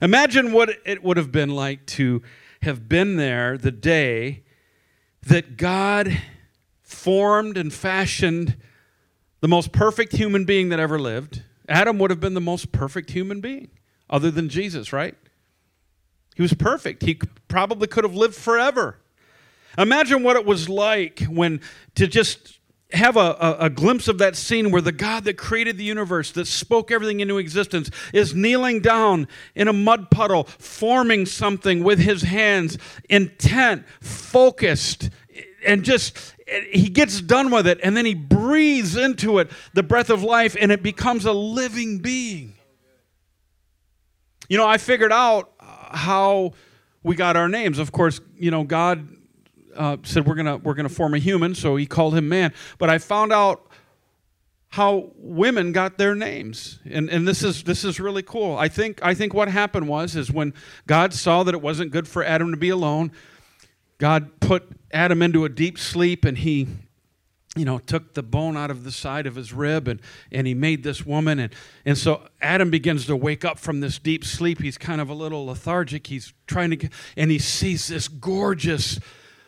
Imagine 0.00 0.52
what 0.52 0.70
it 0.84 1.02
would 1.02 1.16
have 1.16 1.32
been 1.32 1.50
like 1.50 1.86
to 1.86 2.22
have 2.62 2.88
been 2.88 3.16
there 3.16 3.56
the 3.58 3.70
day 3.70 4.42
that 5.22 5.56
God 5.56 6.20
formed 6.82 7.56
and 7.56 7.72
fashioned 7.72 8.56
the 9.44 9.48
most 9.48 9.72
perfect 9.72 10.12
human 10.12 10.46
being 10.46 10.70
that 10.70 10.80
ever 10.80 10.98
lived. 10.98 11.42
Adam 11.68 11.98
would 11.98 12.08
have 12.08 12.18
been 12.18 12.32
the 12.32 12.40
most 12.40 12.72
perfect 12.72 13.10
human 13.10 13.42
being, 13.42 13.68
other 14.08 14.30
than 14.30 14.48
Jesus, 14.48 14.90
right? 14.90 15.14
He 16.34 16.40
was 16.40 16.54
perfect. 16.54 17.02
He 17.02 17.20
probably 17.46 17.86
could 17.86 18.04
have 18.04 18.14
lived 18.14 18.34
forever. 18.34 18.96
Imagine 19.76 20.22
what 20.22 20.36
it 20.36 20.46
was 20.46 20.70
like 20.70 21.24
when 21.24 21.60
to 21.94 22.06
just 22.06 22.58
have 22.94 23.18
a, 23.18 23.36
a, 23.38 23.56
a, 23.66 23.70
glimpse 23.70 24.08
of 24.08 24.16
that 24.16 24.34
scene 24.34 24.70
where 24.70 24.80
the 24.80 24.92
God 24.92 25.24
that 25.24 25.36
created 25.36 25.76
the 25.76 25.84
universe, 25.84 26.30
that 26.32 26.46
spoke 26.46 26.90
everything 26.90 27.20
into 27.20 27.36
existence, 27.36 27.90
is 28.14 28.34
kneeling 28.34 28.80
down 28.80 29.28
in 29.54 29.68
a 29.68 29.74
mud 29.74 30.10
puddle, 30.10 30.44
forming 30.44 31.26
something 31.26 31.84
with 31.84 31.98
his 31.98 32.22
hands, 32.22 32.78
intent, 33.10 33.84
focused, 34.00 35.10
and 35.66 35.84
just 35.84 36.33
he 36.46 36.88
gets 36.88 37.20
done 37.20 37.50
with 37.50 37.66
it, 37.66 37.80
and 37.82 37.96
then 37.96 38.04
he 38.04 38.14
breathes 38.14 38.96
into 38.96 39.38
it 39.38 39.50
the 39.72 39.82
breath 39.82 40.10
of 40.10 40.22
life, 40.22 40.56
and 40.60 40.70
it 40.70 40.82
becomes 40.82 41.24
a 41.24 41.32
living 41.32 41.98
being. 41.98 42.54
You 44.48 44.58
know, 44.58 44.66
I 44.66 44.76
figured 44.76 45.12
out 45.12 45.52
how 45.60 46.52
we 47.02 47.16
got 47.16 47.36
our 47.36 47.48
names. 47.48 47.78
Of 47.78 47.92
course, 47.92 48.20
you 48.36 48.50
know, 48.50 48.64
God 48.64 49.08
uh, 49.74 49.96
said 50.02 50.26
we're 50.26 50.34
gonna 50.34 50.58
we're 50.58 50.74
gonna 50.74 50.88
form 50.88 51.14
a 51.14 51.18
human, 51.18 51.54
so 51.54 51.76
He 51.76 51.86
called 51.86 52.14
him 52.14 52.28
man. 52.28 52.52
But 52.78 52.90
I 52.90 52.98
found 52.98 53.32
out 53.32 53.66
how 54.70 55.12
women 55.16 55.72
got 55.72 55.98
their 55.98 56.14
names, 56.14 56.80
and 56.84 57.08
and 57.08 57.28
this 57.28 57.42
is 57.42 57.62
this 57.62 57.84
is 57.84 58.00
really 58.00 58.22
cool. 58.22 58.56
I 58.56 58.68
think 58.68 58.98
I 59.02 59.14
think 59.14 59.32
what 59.32 59.48
happened 59.48 59.88
was 59.88 60.16
is 60.16 60.32
when 60.32 60.52
God 60.86 61.14
saw 61.14 61.42
that 61.44 61.54
it 61.54 61.62
wasn't 61.62 61.90
good 61.90 62.08
for 62.08 62.24
Adam 62.24 62.50
to 62.50 62.56
be 62.56 62.70
alone, 62.70 63.12
God 64.04 64.38
put 64.38 64.68
Adam 64.92 65.22
into 65.22 65.46
a 65.46 65.48
deep 65.48 65.78
sleep, 65.78 66.26
and 66.26 66.36
He 66.36 66.68
you 67.56 67.64
know, 67.64 67.78
took 67.78 68.12
the 68.12 68.22
bone 68.22 68.54
out 68.54 68.70
of 68.70 68.84
the 68.84 68.92
side 68.92 69.26
of 69.26 69.34
his 69.34 69.50
rib 69.50 69.88
and, 69.88 70.02
and 70.30 70.46
he 70.46 70.52
made 70.54 70.82
this 70.82 71.06
woman. 71.06 71.38
And, 71.38 71.54
and 71.86 71.96
so 71.96 72.26
Adam 72.42 72.68
begins 72.68 73.06
to 73.06 73.16
wake 73.16 73.46
up 73.46 73.58
from 73.60 73.78
this 73.78 73.98
deep 74.00 74.24
sleep. 74.24 74.60
He's 74.60 74.76
kind 74.76 75.00
of 75.00 75.08
a 75.08 75.14
little 75.14 75.46
lethargic. 75.46 76.08
He's 76.08 76.34
trying 76.48 76.76
to 76.76 76.88
and 77.16 77.30
he 77.30 77.38
sees 77.38 77.86
this 77.86 78.08
gorgeous, 78.08 78.98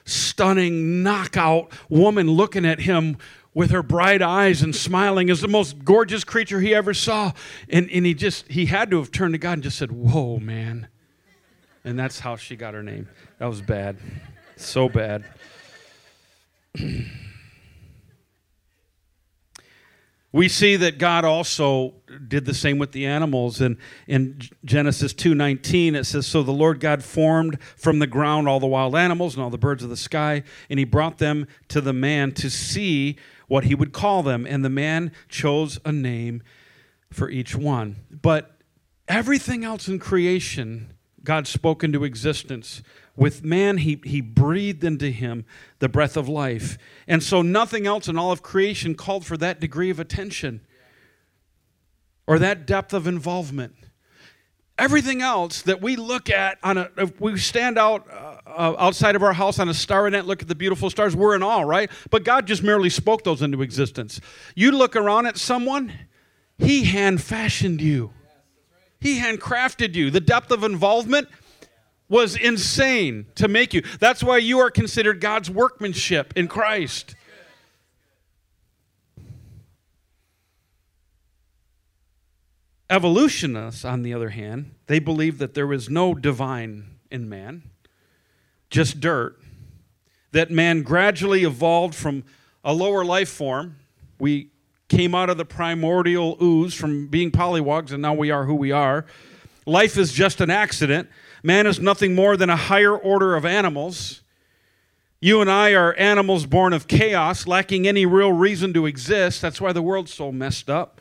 stunning 0.05 1.03
knockout 1.03 1.73
woman 1.91 2.31
looking 2.31 2.65
at 2.65 2.79
him 2.79 3.19
with 3.55 3.73
her 3.73 3.83
bright 3.83 4.23
eyes 4.23 4.63
and 4.63 4.75
smiling 4.75 5.29
as 5.29 5.41
the 5.41 5.49
most 5.49 5.85
gorgeous 5.85 6.23
creature 6.23 6.61
he 6.61 6.73
ever 6.75 6.95
saw. 6.95 7.33
And, 7.69 7.91
and 7.91 8.07
he 8.07 8.15
just, 8.15 8.47
he 8.47 8.67
had 8.67 8.93
to 8.93 8.99
have 8.99 9.11
turned 9.11 9.35
to 9.35 9.39
God 9.39 9.55
and 9.55 9.63
just 9.65 9.77
said, 9.77 9.91
Whoa, 9.91 10.39
man. 10.39 10.87
And 11.87 11.97
that's 11.97 12.21
how 12.21 12.35
she 12.37 12.57
got 12.57 12.75
her 12.75 12.83
name. 12.83 13.09
That 13.39 13.47
was 13.47 13.61
bad. 13.63 13.97
So 14.57 14.89
bad. 14.89 15.25
We 20.33 20.49
see 20.49 20.77
that 20.77 20.99
God 20.99 21.25
also 21.25 21.95
did 22.29 22.45
the 22.45 22.53
same 22.53 22.79
with 22.79 22.93
the 22.93 23.07
animals. 23.07 23.61
And 23.61 23.77
in 24.07 24.41
Genesis 24.65 25.15
2:19 25.15 25.95
it 25.95 26.05
says, 26.05 26.27
"So 26.27 26.43
the 26.43 26.53
Lord 26.53 26.81
God 26.81 27.03
formed 27.03 27.59
from 27.77 28.01
the 28.01 28.07
ground 28.07 28.49
all 28.49 28.61
the 28.61 28.67
wild 28.67 28.95
animals 28.97 29.35
and 29.35 29.43
all 29.43 29.51
the 29.51 29.57
birds 29.57 29.83
of 29.83 29.89
the 29.89 29.97
sky, 29.97 30.43
and 30.69 30.79
he 30.79 30.85
brought 30.85 31.19
them 31.19 31.47
to 31.69 31.81
the 31.81 31.95
man 31.95 32.33
to 32.33 32.51
see 32.51 33.17
what 33.49 33.65
he 33.65 33.75
would 33.75 33.93
call 33.93 34.23
them, 34.23 34.47
and 34.47 34.65
the 34.65 34.71
man 34.71 35.13
chose 35.29 35.79
a 35.85 35.93
name 35.93 36.43
for 37.11 37.31
each 37.31 37.55
one." 37.55 37.97
But 38.11 38.59
everything 39.09 39.65
else 39.65 39.89
in 39.89 39.99
creation 39.99 40.93
God 41.25 41.47
spoke 41.47 41.83
into 41.83 42.05
existence. 42.05 42.83
With 43.17 43.43
man, 43.43 43.79
he, 43.79 44.01
he 44.05 44.21
breathed 44.21 44.85
into 44.85 45.11
him 45.11 45.47
the 45.79 45.89
breath 45.89 46.17
of 46.17 46.29
life. 46.29 46.77
And 47.09 47.23
so 47.23 47.41
nothing 47.41 47.87
else 47.87 48.09
in 48.09 48.19
all 48.19 48.31
of 48.31 48.43
creation 48.43 48.95
called 48.95 49.25
for 49.25 49.37
that 49.39 49.59
degree 49.59 49.91
of 49.91 49.99
attention 49.99 50.61
or 52.27 52.39
that 52.39 52.67
depth 52.67 52.93
of 52.93 53.07
involvement. 53.07 53.75
Everything 54.79 55.23
else 55.23 55.63
that 55.63 55.81
we 55.81 55.97
look 55.97 56.29
at 56.29 56.59
on 56.63 56.77
a, 56.77 56.91
if 56.99 57.19
we 57.19 57.39
stand 57.39 57.79
out 57.79 58.07
uh, 58.11 58.37
uh 58.47 58.75
outside 58.79 59.17
of 59.17 59.23
our 59.23 59.33
house 59.33 59.59
on 59.59 59.71
a 59.71 59.75
star 59.75 60.09
net, 60.11 60.27
look 60.27 60.43
at 60.43 60.49
the 60.49 60.55
beautiful 60.55 60.91
stars, 60.91 61.17
we're 61.17 61.35
in 61.35 61.43
awe, 61.43 61.63
right? 61.63 61.91
But 62.11 62.25
God 62.25 62.47
just 62.47 62.63
merely 62.63 62.91
spoke 62.91 63.25
those 63.25 63.41
into 63.41 63.63
existence. 63.63 64.21
You 64.55 64.73
look 64.73 64.95
around 64.95 65.27
at 65.27 65.39
someone, 65.39 65.95
He 66.59 66.85
hand 66.85 67.23
fashioned 67.23 67.81
you. 67.81 68.13
He 69.01 69.19
handcrafted 69.19 69.95
you. 69.95 70.11
The 70.11 70.21
depth 70.21 70.51
of 70.51 70.63
involvement 70.63 71.29
was 72.09 72.37
insane 72.37 73.27
to 73.35 73.49
make 73.49 73.75
you. 73.75 73.83
That's 73.99 74.23
why 74.23 74.39
you 74.39 74.59
are 74.61 74.71
considered 74.71 75.21
God's 75.21 75.51
workmanship 75.51 76.33
in 76.37 76.49
Christ. 76.49 77.15
Evolutionists, 82.89 83.85
on 83.85 84.03
the 84.03 84.15
other 84.15 84.29
hand, 84.31 84.73
they 84.87 85.01
believe 85.01 85.39
that 85.39 85.55
there 85.55 85.73
is 85.73 85.91
no 85.91 86.15
divine 86.15 86.99
in 87.11 87.29
man, 87.29 87.65
just 88.71 89.01
dirt. 89.01 89.41
That 90.31 90.51
man 90.51 90.83
gradually 90.83 91.43
evolved 91.43 91.95
from 91.95 92.23
a 92.63 92.73
lower 92.73 93.05
life 93.05 93.29
form. 93.29 93.77
We 94.21 94.51
came 94.89 95.17
out 95.17 95.31
of 95.31 95.37
the 95.37 95.45
primordial 95.45 96.37
ooze 96.41 96.75
from 96.75 97.09
being 97.09 97.33
polywogs, 97.33 97.91
and 97.91 98.01
now 98.01 98.15
we 98.15 98.31
are 98.31 98.45
who 98.45 98.55
we 98.55 98.71
are. 98.71 99.07
Life 99.67 99.97
is 99.97 100.13
just 100.13 100.41
an 100.41 100.51
accident. 100.51 101.09
Man 101.47 101.69
is 101.69 101.79
nothing 101.79 102.13
more 102.13 102.37
than 102.37 102.51
a 102.51 102.57
higher 102.57 102.97
order 102.97 103.37
of 103.37 103.47
animals. 103.47 104.23
You 105.21 105.41
and 105.41 105.49
I 105.49 105.75
are 105.75 105.95
animals 105.95 106.45
born 106.45 106.73
of 106.73 106.89
chaos, 106.89 107.47
lacking 107.47 107.87
any 107.87 108.05
real 108.05 108.33
reason 108.33 108.73
to 108.73 108.85
exist. 108.85 109.43
That's 109.43 109.61
why 109.61 109.73
the 109.73 109.81
world's 109.81 110.13
so 110.13 110.33
messed 110.33 110.69
up. 110.69 111.01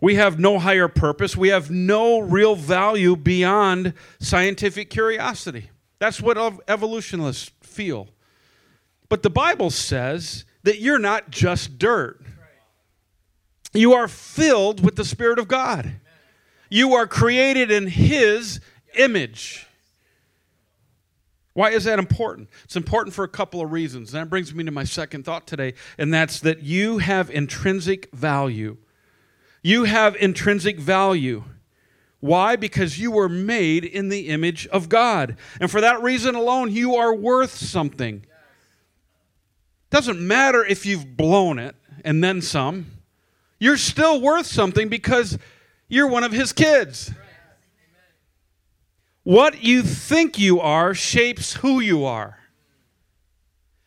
We 0.00 0.14
have 0.14 0.38
no 0.38 0.60
higher 0.60 0.86
purpose. 0.86 1.36
We 1.36 1.48
have 1.48 1.72
no 1.72 2.20
real 2.20 2.54
value 2.54 3.16
beyond 3.16 3.94
scientific 4.20 4.90
curiosity. 4.90 5.70
That's 5.98 6.20
what 6.20 6.38
evolutionists 6.68 7.50
feel. 7.60 8.06
But 9.08 9.24
the 9.24 9.28
Bible 9.28 9.70
says 9.70 10.44
that 10.62 10.78
you're 10.78 11.00
not 11.00 11.30
just 11.30 11.80
dirt. 11.80 12.22
You 13.72 13.92
are 13.94 14.06
filled 14.06 14.84
with 14.84 14.94
the 14.94 15.04
Spirit 15.04 15.40
of 15.40 15.48
God. 15.48 15.94
You 16.70 16.94
are 16.94 17.08
created 17.08 17.72
in 17.72 17.88
His 17.88 18.60
image. 18.96 19.66
Why 21.54 21.70
is 21.70 21.84
that 21.84 21.98
important? 21.98 22.50
It's 22.64 22.76
important 22.76 23.14
for 23.14 23.24
a 23.24 23.28
couple 23.28 23.60
of 23.60 23.72
reasons. 23.72 24.14
And 24.14 24.22
that 24.22 24.30
brings 24.30 24.54
me 24.54 24.62
to 24.64 24.70
my 24.70 24.84
second 24.84 25.24
thought 25.24 25.46
today, 25.46 25.74
and 25.98 26.14
that's 26.14 26.38
that 26.40 26.62
you 26.62 26.98
have 26.98 27.30
intrinsic 27.30 28.12
value. 28.12 28.76
You 29.62 29.84
have 29.84 30.14
intrinsic 30.16 30.78
value. 30.78 31.42
Why? 32.20 32.56
Because 32.56 32.98
you 32.98 33.10
were 33.10 33.28
made 33.28 33.84
in 33.84 34.08
the 34.08 34.28
image 34.28 34.66
of 34.68 34.88
God. 34.88 35.36
And 35.60 35.70
for 35.70 35.80
that 35.80 36.02
reason 36.02 36.34
alone, 36.34 36.72
you 36.72 36.96
are 36.96 37.14
worth 37.14 37.56
something. 37.56 38.24
Doesn't 39.90 40.20
matter 40.20 40.64
if 40.64 40.84
you've 40.84 41.16
blown 41.16 41.58
it 41.58 41.74
and 42.04 42.22
then 42.22 42.40
some. 42.40 42.86
You're 43.58 43.76
still 43.76 44.20
worth 44.20 44.46
something 44.46 44.88
because 44.88 45.38
you're 45.88 46.06
one 46.06 46.24
of 46.24 46.32
his 46.32 46.52
kids. 46.52 47.10
What 49.28 49.62
you 49.62 49.82
think 49.82 50.38
you 50.38 50.58
are 50.58 50.94
shapes 50.94 51.52
who 51.52 51.80
you 51.80 52.06
are. 52.06 52.38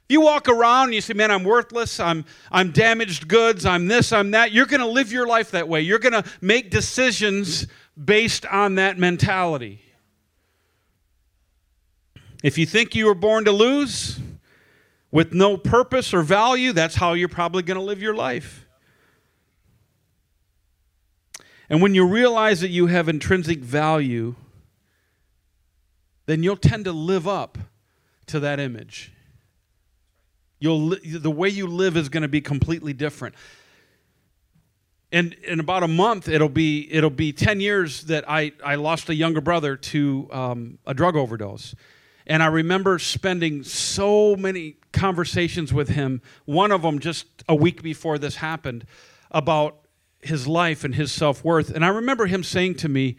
You 0.07 0.21
walk 0.21 0.47
around 0.47 0.89
and 0.89 0.93
you 0.93 1.01
say, 1.01 1.15
Man, 1.15 1.31
I'm 1.31 1.43
worthless, 1.43 1.99
I'm, 1.99 2.25
I'm 2.51 2.69
damaged 2.69 3.27
goods, 3.27 3.65
I'm 3.65 3.87
this, 3.87 4.13
I'm 4.13 4.29
that, 4.31 4.51
you're 4.51 4.67
going 4.67 4.81
to 4.81 4.85
live 4.85 5.11
your 5.11 5.25
life 5.25 5.49
that 5.49 5.67
way. 5.67 5.81
You're 5.81 5.97
going 5.97 6.13
to 6.13 6.23
make 6.41 6.69
decisions 6.69 7.65
based 8.05 8.45
on 8.45 8.75
that 8.75 8.99
mentality. 8.99 9.81
If 12.43 12.59
you 12.59 12.67
think 12.67 12.93
you 12.93 13.07
were 13.07 13.15
born 13.15 13.45
to 13.45 13.51
lose 13.51 14.19
with 15.09 15.33
no 15.33 15.57
purpose 15.57 16.13
or 16.13 16.21
value, 16.21 16.71
that's 16.71 16.93
how 16.93 17.13
you're 17.13 17.27
probably 17.27 17.63
going 17.63 17.79
to 17.79 17.83
live 17.83 17.99
your 17.99 18.15
life. 18.15 18.67
And 21.67 21.81
when 21.81 21.95
you 21.95 22.05
realize 22.05 22.61
that 22.61 22.69
you 22.69 22.85
have 22.85 23.09
intrinsic 23.09 23.57
value, 23.57 24.35
then 26.25 26.43
you'll 26.43 26.57
tend 26.57 26.85
to 26.85 26.91
live 26.91 27.27
up 27.27 27.57
to 28.27 28.39
that 28.39 28.59
image. 28.59 29.11
You'll, 30.59 30.95
the 31.03 31.31
way 31.31 31.49
you 31.49 31.67
live 31.67 31.97
is 31.97 32.09
going 32.09 32.21
to 32.21 32.29
be 32.29 32.41
completely 32.41 32.93
different. 32.93 33.35
And 35.11 35.33
in 35.43 35.59
about 35.59 35.83
a 35.83 35.87
month, 35.87 36.29
it'll 36.29 36.49
be, 36.49 36.87
it'll 36.91 37.09
be 37.09 37.33
10 37.33 37.59
years 37.59 38.03
that 38.03 38.23
I, 38.29 38.53
I 38.63 38.75
lost 38.75 39.09
a 39.09 39.15
younger 39.15 39.41
brother 39.41 39.75
to 39.75 40.29
um, 40.31 40.77
a 40.85 40.93
drug 40.93 41.15
overdose. 41.15 41.75
And 42.27 42.41
I 42.41 42.45
remember 42.45 42.97
spending 42.99 43.63
so 43.63 44.35
many 44.37 44.77
conversations 44.93 45.73
with 45.73 45.89
him, 45.89 46.21
one 46.45 46.71
of 46.71 46.83
them 46.83 46.99
just 46.99 47.25
a 47.49 47.55
week 47.55 47.81
before 47.81 48.17
this 48.17 48.35
happened, 48.37 48.85
about 49.31 49.77
his 50.21 50.47
life 50.47 50.83
and 50.83 50.95
his 50.95 51.11
self 51.11 51.43
worth. 51.43 51.71
And 51.71 51.83
I 51.83 51.89
remember 51.89 52.27
him 52.27 52.43
saying 52.43 52.75
to 52.75 52.89
me, 52.89 53.17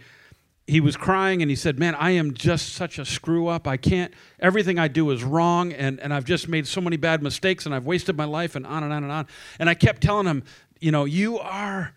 he 0.66 0.80
was 0.80 0.96
crying 0.96 1.42
and 1.42 1.50
he 1.50 1.56
said, 1.56 1.78
Man, 1.78 1.94
I 1.94 2.12
am 2.12 2.34
just 2.34 2.74
such 2.74 2.98
a 2.98 3.04
screw 3.04 3.48
up. 3.48 3.66
I 3.66 3.76
can't, 3.76 4.12
everything 4.38 4.78
I 4.78 4.88
do 4.88 5.10
is 5.10 5.24
wrong, 5.24 5.72
and, 5.72 5.98
and 6.00 6.14
I've 6.14 6.24
just 6.24 6.48
made 6.48 6.66
so 6.66 6.80
many 6.80 6.96
bad 6.96 7.22
mistakes, 7.22 7.66
and 7.66 7.74
I've 7.74 7.86
wasted 7.86 8.16
my 8.16 8.24
life, 8.24 8.54
and 8.54 8.66
on 8.66 8.84
and 8.84 8.92
on 8.92 9.02
and 9.02 9.12
on. 9.12 9.26
And 9.58 9.68
I 9.68 9.74
kept 9.74 10.02
telling 10.02 10.26
him, 10.26 10.44
You 10.80 10.92
know, 10.92 11.04
you 11.04 11.38
are 11.38 11.94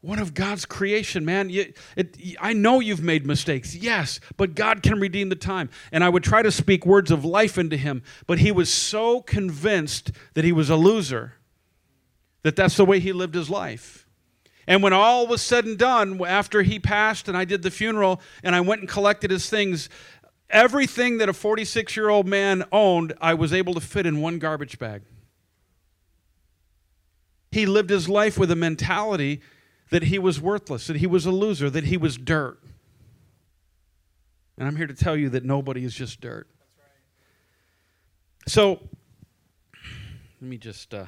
one 0.00 0.18
of 0.18 0.34
God's 0.34 0.64
creation, 0.64 1.24
man. 1.24 1.50
You, 1.50 1.72
it, 1.96 2.16
I 2.40 2.52
know 2.52 2.80
you've 2.80 3.02
made 3.02 3.26
mistakes, 3.26 3.74
yes, 3.74 4.20
but 4.36 4.54
God 4.54 4.82
can 4.82 5.00
redeem 5.00 5.28
the 5.28 5.36
time. 5.36 5.70
And 5.92 6.04
I 6.04 6.08
would 6.08 6.24
try 6.24 6.42
to 6.42 6.50
speak 6.50 6.86
words 6.86 7.10
of 7.10 7.24
life 7.24 7.58
into 7.58 7.76
him, 7.76 8.02
but 8.26 8.38
he 8.38 8.52
was 8.52 8.72
so 8.72 9.20
convinced 9.20 10.12
that 10.34 10.44
he 10.44 10.52
was 10.52 10.70
a 10.70 10.76
loser 10.76 11.34
that 12.42 12.56
that's 12.56 12.76
the 12.76 12.84
way 12.84 13.00
he 13.00 13.12
lived 13.12 13.34
his 13.34 13.50
life. 13.50 14.07
And 14.68 14.82
when 14.82 14.92
all 14.92 15.26
was 15.26 15.40
said 15.40 15.64
and 15.64 15.78
done, 15.78 16.22
after 16.26 16.62
he 16.62 16.78
passed 16.78 17.26
and 17.26 17.36
I 17.38 17.46
did 17.46 17.62
the 17.62 17.70
funeral 17.70 18.20
and 18.42 18.54
I 18.54 18.60
went 18.60 18.82
and 18.82 18.88
collected 18.88 19.30
his 19.30 19.48
things, 19.48 19.88
everything 20.50 21.16
that 21.18 21.28
a 21.30 21.32
46 21.32 21.96
year 21.96 22.10
old 22.10 22.28
man 22.28 22.64
owned, 22.70 23.14
I 23.18 23.32
was 23.32 23.54
able 23.54 23.72
to 23.72 23.80
fit 23.80 24.04
in 24.04 24.20
one 24.20 24.38
garbage 24.38 24.78
bag. 24.78 25.02
He 27.50 27.64
lived 27.64 27.88
his 27.88 28.10
life 28.10 28.36
with 28.36 28.50
a 28.50 28.56
mentality 28.56 29.40
that 29.88 30.02
he 30.02 30.18
was 30.18 30.38
worthless, 30.38 30.86
that 30.88 30.96
he 30.96 31.06
was 31.06 31.24
a 31.24 31.30
loser, 31.30 31.70
that 31.70 31.84
he 31.84 31.96
was 31.96 32.18
dirt. 32.18 32.62
And 34.58 34.68
I'm 34.68 34.76
here 34.76 34.86
to 34.86 34.94
tell 34.94 35.16
you 35.16 35.30
that 35.30 35.46
nobody 35.46 35.82
is 35.82 35.94
just 35.94 36.20
dirt. 36.20 36.46
So, 38.46 38.80
let 40.42 40.50
me 40.50 40.58
just. 40.58 40.92
Uh, 40.92 41.06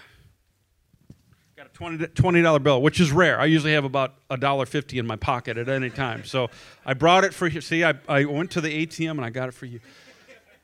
Got 1.61 1.99
a 1.99 2.07
20 2.07 2.41
dollar 2.41 2.59
bill, 2.59 2.81
which 2.81 3.01
is 3.01 3.13
rare. 3.13 3.39
I 3.39 3.45
usually 3.45 3.75
have 3.75 3.85
about 3.85 4.15
a 4.31 4.39
dollar 4.39 4.65
fifty 4.65 4.99
in 4.99 5.07
my 5.07 5.17
pocket 5.17 5.59
at 5.59 5.69
any 5.69 5.91
time. 5.91 6.25
So 6.25 6.49
I 6.87 6.95
brought 6.95 7.23
it 7.23 7.35
for 7.35 7.47
you. 7.47 7.61
See, 7.61 7.85
I, 7.85 7.93
I 8.09 8.25
went 8.25 8.53
to 8.53 8.63
the 8.63 8.87
ATM 8.87 9.11
and 9.11 9.21
I 9.27 9.29
got 9.29 9.49
it 9.49 9.53
for 9.53 9.67
you. 9.67 9.81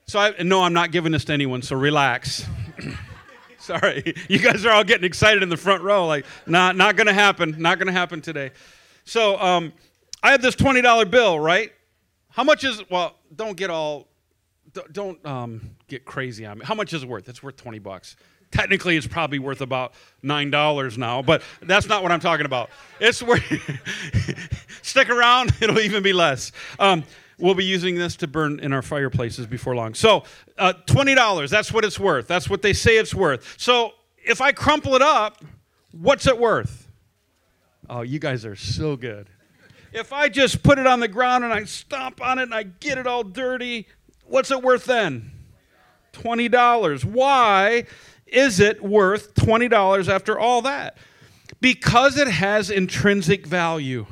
So 0.07 0.19
I 0.19 0.43
no, 0.43 0.63
I'm 0.63 0.73
not 0.73 0.93
giving 0.93 1.13
this 1.13 1.27
to 1.27 1.35
anyone. 1.35 1.61
So 1.61 1.77
relax. 1.77 2.47
Sorry, 3.59 4.15
you 4.31 4.39
guys 4.39 4.65
are 4.65 4.73
all 4.73 4.85
getting 4.85 5.05
excited 5.05 5.43
in 5.43 5.51
the 5.51 5.57
front 5.59 5.83
row. 5.83 6.07
Like, 6.07 6.25
not 6.47 6.77
not 6.77 6.97
gonna 6.97 7.13
happen. 7.13 7.57
Not 7.59 7.79
gonna 7.79 7.93
happen 7.93 8.23
today. 8.23 8.53
So 9.05 9.39
um, 9.39 9.75
I 10.23 10.31
have 10.31 10.41
this 10.41 10.55
twenty 10.55 10.81
dollar 10.81 11.05
bill, 11.05 11.39
right? 11.39 11.73
How 12.31 12.43
much 12.43 12.65
is? 12.65 12.83
Well, 12.89 13.17
don't 13.35 13.59
get 13.59 13.69
all. 13.69 14.09
Don't 14.93 15.25
um, 15.27 15.77
get 15.89 16.07
crazy 16.07 16.47
on 16.47 16.57
me. 16.57 16.65
How 16.65 16.75
much 16.75 16.95
is 16.95 17.03
it 17.03 17.09
worth? 17.09 17.29
It's 17.29 17.43
worth 17.43 17.57
twenty 17.57 17.81
bucks. 17.81 18.17
Technically, 18.51 18.97
it's 18.97 19.07
probably 19.07 19.39
worth 19.39 19.61
about 19.61 19.93
$9 20.25 20.99
now, 20.99 21.23
but 21.23 21.43
that's 21.63 21.89
not 21.89 22.03
what 22.03 22.13
I'm 22.13 22.21
talking 22.21 22.47
about. 22.47 22.71
It's 23.01 23.23
worth, 23.23 23.43
stick 24.83 25.11
around, 25.11 25.53
it'll 25.61 25.81
even 25.81 26.03
be 26.03 26.13
less. 26.13 26.53
Um, 26.79 27.05
we'll 27.39 27.55
be 27.55 27.65
using 27.65 27.97
this 27.97 28.17
to 28.17 28.27
burn 28.27 28.61
in 28.61 28.73
our 28.73 28.83
fireplaces 28.83 29.47
before 29.47 29.75
long. 29.75 29.95
So, 29.95 30.25
uh, 30.59 30.75
$20, 30.87 31.51
that's 31.51 31.73
what 31.73 31.85
it's 31.85 31.99
worth. 31.99 32.29
That's 32.29 32.49
what 32.49 32.63
they 32.63 32.73
say 32.73 32.99
it's 32.99 33.15
worth. 33.15 33.57
So, 33.59 33.93
if 34.25 34.41
I 34.41 34.53
crumple 34.53 34.95
it 34.95 35.03
up, 35.03 35.43
what's 35.93 36.27
it 36.27 36.39
worth? 36.39 36.89
Oh, 37.89 38.03
you 38.03 38.19
guys 38.19 38.45
are 38.45 38.57
so 38.57 38.97
good. 38.97 39.29
If 39.93 40.13
I 40.13 40.29
just 40.29 40.63
put 40.63 40.79
it 40.79 40.87
on 40.87 41.01
the 41.01 41.09
ground 41.09 41.45
and 41.45 41.53
I 41.53 41.65
stomp 41.65 42.21
on 42.21 42.39
it 42.39 42.45
and 42.45 42.55
I 42.55 42.65
get 42.65 42.99
it 42.99 43.07
all 43.07 43.23
dirty, 43.23 43.87
what's 44.25 44.51
it 44.51 44.63
worth 44.63 44.85
then? 44.85 45.31
$20. 46.13 47.05
Why? 47.05 47.85
Is 48.27 48.61
it 48.61 48.83
worth 48.83 49.35
$20 49.35 50.09
after 50.09 50.39
all 50.39 50.63
that? 50.63 50.97
Because 51.61 52.19
it 52.19 52.29
has 52.29 52.71
intrinsic 52.71 53.47
value. 53.47 54.07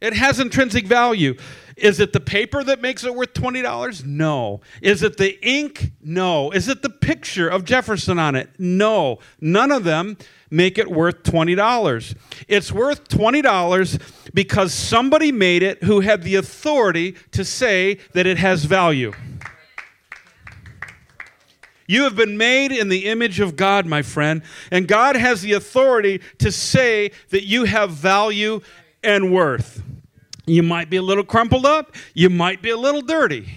It 0.00 0.14
has 0.14 0.40
intrinsic 0.40 0.86
value. 0.86 1.36
Is 1.76 1.98
it 1.98 2.12
the 2.12 2.20
paper 2.20 2.62
that 2.64 2.80
makes 2.80 3.04
it 3.04 3.14
worth 3.14 3.32
$20? 3.32 4.04
No. 4.04 4.60
Is 4.82 5.02
it 5.02 5.16
the 5.16 5.38
ink? 5.46 5.92
No. 6.02 6.50
Is 6.50 6.68
it 6.68 6.82
the 6.82 6.90
picture 6.90 7.48
of 7.48 7.64
Jefferson 7.64 8.18
on 8.18 8.34
it? 8.34 8.50
No. 8.58 9.18
None 9.40 9.70
of 9.70 9.84
them 9.84 10.16
make 10.50 10.78
it 10.78 10.90
worth 10.90 11.22
$20. 11.22 12.14
It's 12.48 12.72
worth 12.72 13.08
$20 13.08 14.32
because 14.34 14.74
somebody 14.74 15.32
made 15.32 15.62
it 15.62 15.82
who 15.84 16.00
had 16.00 16.22
the 16.22 16.36
authority 16.36 17.12
to 17.32 17.44
say 17.44 17.98
that 18.12 18.26
it 18.26 18.38
has 18.38 18.64
value. 18.64 19.12
You 21.90 22.04
have 22.04 22.14
been 22.14 22.36
made 22.36 22.70
in 22.70 22.88
the 22.88 23.06
image 23.06 23.40
of 23.40 23.56
God, 23.56 23.84
my 23.84 24.02
friend, 24.02 24.42
and 24.70 24.86
God 24.86 25.16
has 25.16 25.42
the 25.42 25.54
authority 25.54 26.20
to 26.38 26.52
say 26.52 27.10
that 27.30 27.42
you 27.42 27.64
have 27.64 27.90
value 27.90 28.60
and 29.02 29.32
worth. 29.32 29.82
You 30.46 30.62
might 30.62 30.88
be 30.88 30.98
a 30.98 31.02
little 31.02 31.24
crumpled 31.24 31.66
up, 31.66 31.96
you 32.14 32.30
might 32.30 32.62
be 32.62 32.70
a 32.70 32.76
little 32.76 33.02
dirty. 33.02 33.48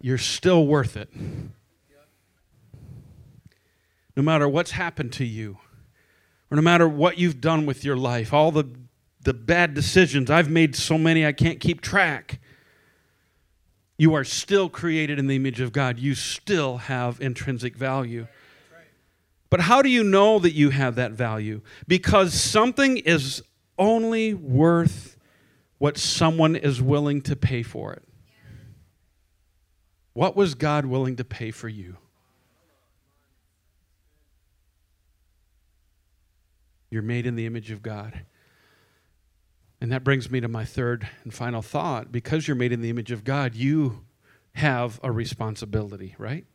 You're 0.00 0.18
still 0.18 0.66
worth 0.66 0.96
it. 0.96 1.10
No 4.16 4.24
matter 4.24 4.48
what's 4.48 4.72
happened 4.72 5.12
to 5.12 5.24
you, 5.24 5.58
or 6.50 6.56
no 6.56 6.62
matter 6.62 6.88
what 6.88 7.18
you've 7.18 7.40
done 7.40 7.66
with 7.66 7.84
your 7.84 7.96
life, 7.96 8.34
all 8.34 8.50
the, 8.50 8.64
the 9.20 9.32
bad 9.32 9.74
decisions, 9.74 10.28
I've 10.28 10.50
made 10.50 10.74
so 10.74 10.98
many 10.98 11.24
I 11.24 11.30
can't 11.30 11.60
keep 11.60 11.80
track. 11.80 12.40
You 13.98 14.14
are 14.14 14.24
still 14.24 14.68
created 14.68 15.18
in 15.18 15.26
the 15.26 15.36
image 15.36 15.60
of 15.60 15.72
God. 15.72 15.98
You 15.98 16.14
still 16.14 16.76
have 16.76 17.20
intrinsic 17.20 17.76
value. 17.76 18.26
But 19.48 19.60
how 19.60 19.80
do 19.80 19.88
you 19.88 20.04
know 20.04 20.38
that 20.38 20.52
you 20.52 20.70
have 20.70 20.96
that 20.96 21.12
value? 21.12 21.62
Because 21.86 22.34
something 22.34 22.98
is 22.98 23.42
only 23.78 24.34
worth 24.34 25.16
what 25.78 25.96
someone 25.96 26.56
is 26.56 26.82
willing 26.82 27.22
to 27.22 27.36
pay 27.36 27.62
for 27.62 27.92
it. 27.92 28.02
What 30.12 30.34
was 30.34 30.54
God 30.54 30.86
willing 30.86 31.16
to 31.16 31.24
pay 31.24 31.50
for 31.50 31.68
you? 31.68 31.96
You're 36.90 37.02
made 37.02 37.26
in 37.26 37.36
the 37.36 37.46
image 37.46 37.70
of 37.70 37.82
God. 37.82 38.22
And 39.80 39.92
that 39.92 40.04
brings 40.04 40.30
me 40.30 40.40
to 40.40 40.48
my 40.48 40.64
third 40.64 41.08
and 41.22 41.32
final 41.32 41.62
thought. 41.62 42.10
Because 42.10 42.48
you're 42.48 42.54
made 42.54 42.72
in 42.72 42.80
the 42.80 42.90
image 42.90 43.10
of 43.10 43.24
God, 43.24 43.54
you 43.54 44.04
have 44.54 44.98
a 45.02 45.12
responsibility, 45.12 46.14
right? 46.18 46.46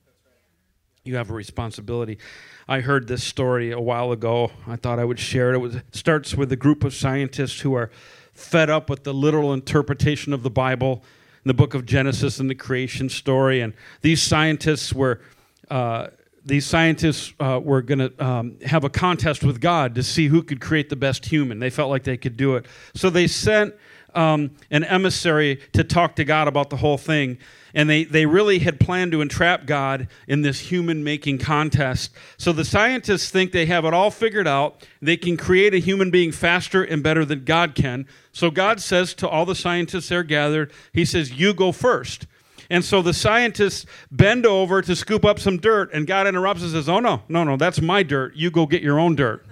You 1.03 1.15
have 1.15 1.29
a 1.29 1.33
responsibility. 1.33 2.19
I 2.67 2.81
heard 2.81 3.07
this 3.07 3.23
story 3.23 3.71
a 3.71 3.79
while 3.79 4.11
ago. 4.11 4.51
I 4.67 4.75
thought 4.75 4.99
I 4.99 5.05
would 5.05 5.19
share 5.19 5.51
it. 5.51 5.55
It, 5.55 5.59
was, 5.59 5.75
it 5.75 5.95
starts 5.95 6.35
with 6.35 6.51
a 6.51 6.55
group 6.55 6.83
of 6.83 6.93
scientists 6.93 7.61
who 7.61 7.73
are 7.73 7.89
fed 8.33 8.69
up 8.69 8.89
with 8.89 9.03
the 9.03 9.13
literal 9.13 9.53
interpretation 9.53 10.33
of 10.33 10.43
the 10.43 10.49
Bible 10.49 11.03
in 11.43 11.49
the 11.49 11.53
book 11.53 11.73
of 11.73 11.85
Genesis 11.85 12.39
and 12.39 12.49
the 12.49 12.55
creation 12.55 13.09
story. 13.09 13.61
And 13.61 13.73
these 14.01 14.21
scientists 14.21 14.93
were 14.93 15.21
uh, 15.69 16.07
these 16.45 16.65
scientists 16.65 17.33
uh, 17.39 17.59
were 17.63 17.81
going 17.81 17.99
to 17.99 18.23
um, 18.25 18.57
have 18.65 18.83
a 18.83 18.89
contest 18.89 19.43
with 19.43 19.61
God 19.61 19.95
to 19.95 20.03
see 20.03 20.27
who 20.27 20.41
could 20.41 20.59
create 20.59 20.89
the 20.89 20.95
best 20.95 21.25
human. 21.25 21.59
They 21.59 21.69
felt 21.69 21.89
like 21.89 22.03
they 22.03 22.17
could 22.17 22.37
do 22.37 22.55
it. 22.55 22.65
So 22.95 23.09
they 23.09 23.27
sent 23.27 23.75
um, 24.13 24.51
an 24.69 24.83
emissary 24.83 25.61
to 25.73 25.83
talk 25.83 26.15
to 26.17 26.23
God 26.23 26.47
about 26.47 26.69
the 26.69 26.77
whole 26.77 26.97
thing. 26.97 27.37
And 27.73 27.89
they, 27.89 28.03
they 28.03 28.25
really 28.25 28.59
had 28.59 28.79
planned 28.79 29.13
to 29.13 29.21
entrap 29.21 29.65
God 29.65 30.07
in 30.27 30.41
this 30.41 30.59
human 30.59 31.03
making 31.03 31.37
contest. 31.37 32.11
So 32.37 32.51
the 32.51 32.65
scientists 32.65 33.29
think 33.29 33.51
they 33.51 33.65
have 33.67 33.85
it 33.85 33.93
all 33.93 34.11
figured 34.11 34.47
out. 34.47 34.85
They 35.01 35.15
can 35.15 35.37
create 35.37 35.73
a 35.73 35.79
human 35.79 36.11
being 36.11 36.31
faster 36.31 36.83
and 36.83 37.01
better 37.01 37.23
than 37.23 37.45
God 37.45 37.75
can. 37.75 38.07
So 38.33 38.51
God 38.51 38.81
says 38.81 39.13
to 39.15 39.29
all 39.29 39.45
the 39.45 39.55
scientists 39.55 40.09
there 40.09 40.23
gathered, 40.23 40.73
He 40.91 41.05
says, 41.05 41.31
You 41.31 41.53
go 41.53 41.71
first. 41.71 42.27
And 42.71 42.85
so 42.85 43.01
the 43.01 43.13
scientists 43.13 43.85
bend 44.11 44.45
over 44.45 44.81
to 44.81 44.95
scoop 44.95 45.25
up 45.25 45.39
some 45.39 45.57
dirt, 45.57 45.91
and 45.93 46.07
God 46.07 46.25
interrupts 46.25 46.63
and 46.63 46.71
says, 46.71 46.87
Oh, 46.87 47.01
no, 47.01 47.21
no, 47.27 47.43
no, 47.43 47.57
that's 47.57 47.81
my 47.81 48.01
dirt. 48.01 48.33
You 48.37 48.49
go 48.49 48.65
get 48.65 48.81
your 48.81 48.97
own 48.97 49.13
dirt. 49.17 49.45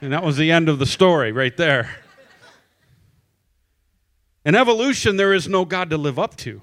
And 0.00 0.12
that 0.12 0.22
was 0.22 0.36
the 0.36 0.52
end 0.52 0.68
of 0.68 0.78
the 0.78 0.86
story 0.86 1.32
right 1.32 1.56
there. 1.56 1.90
In 4.44 4.54
evolution, 4.54 5.16
there 5.16 5.34
is 5.34 5.48
no 5.48 5.64
God 5.64 5.90
to 5.90 5.98
live 5.98 6.20
up 6.20 6.36
to, 6.36 6.62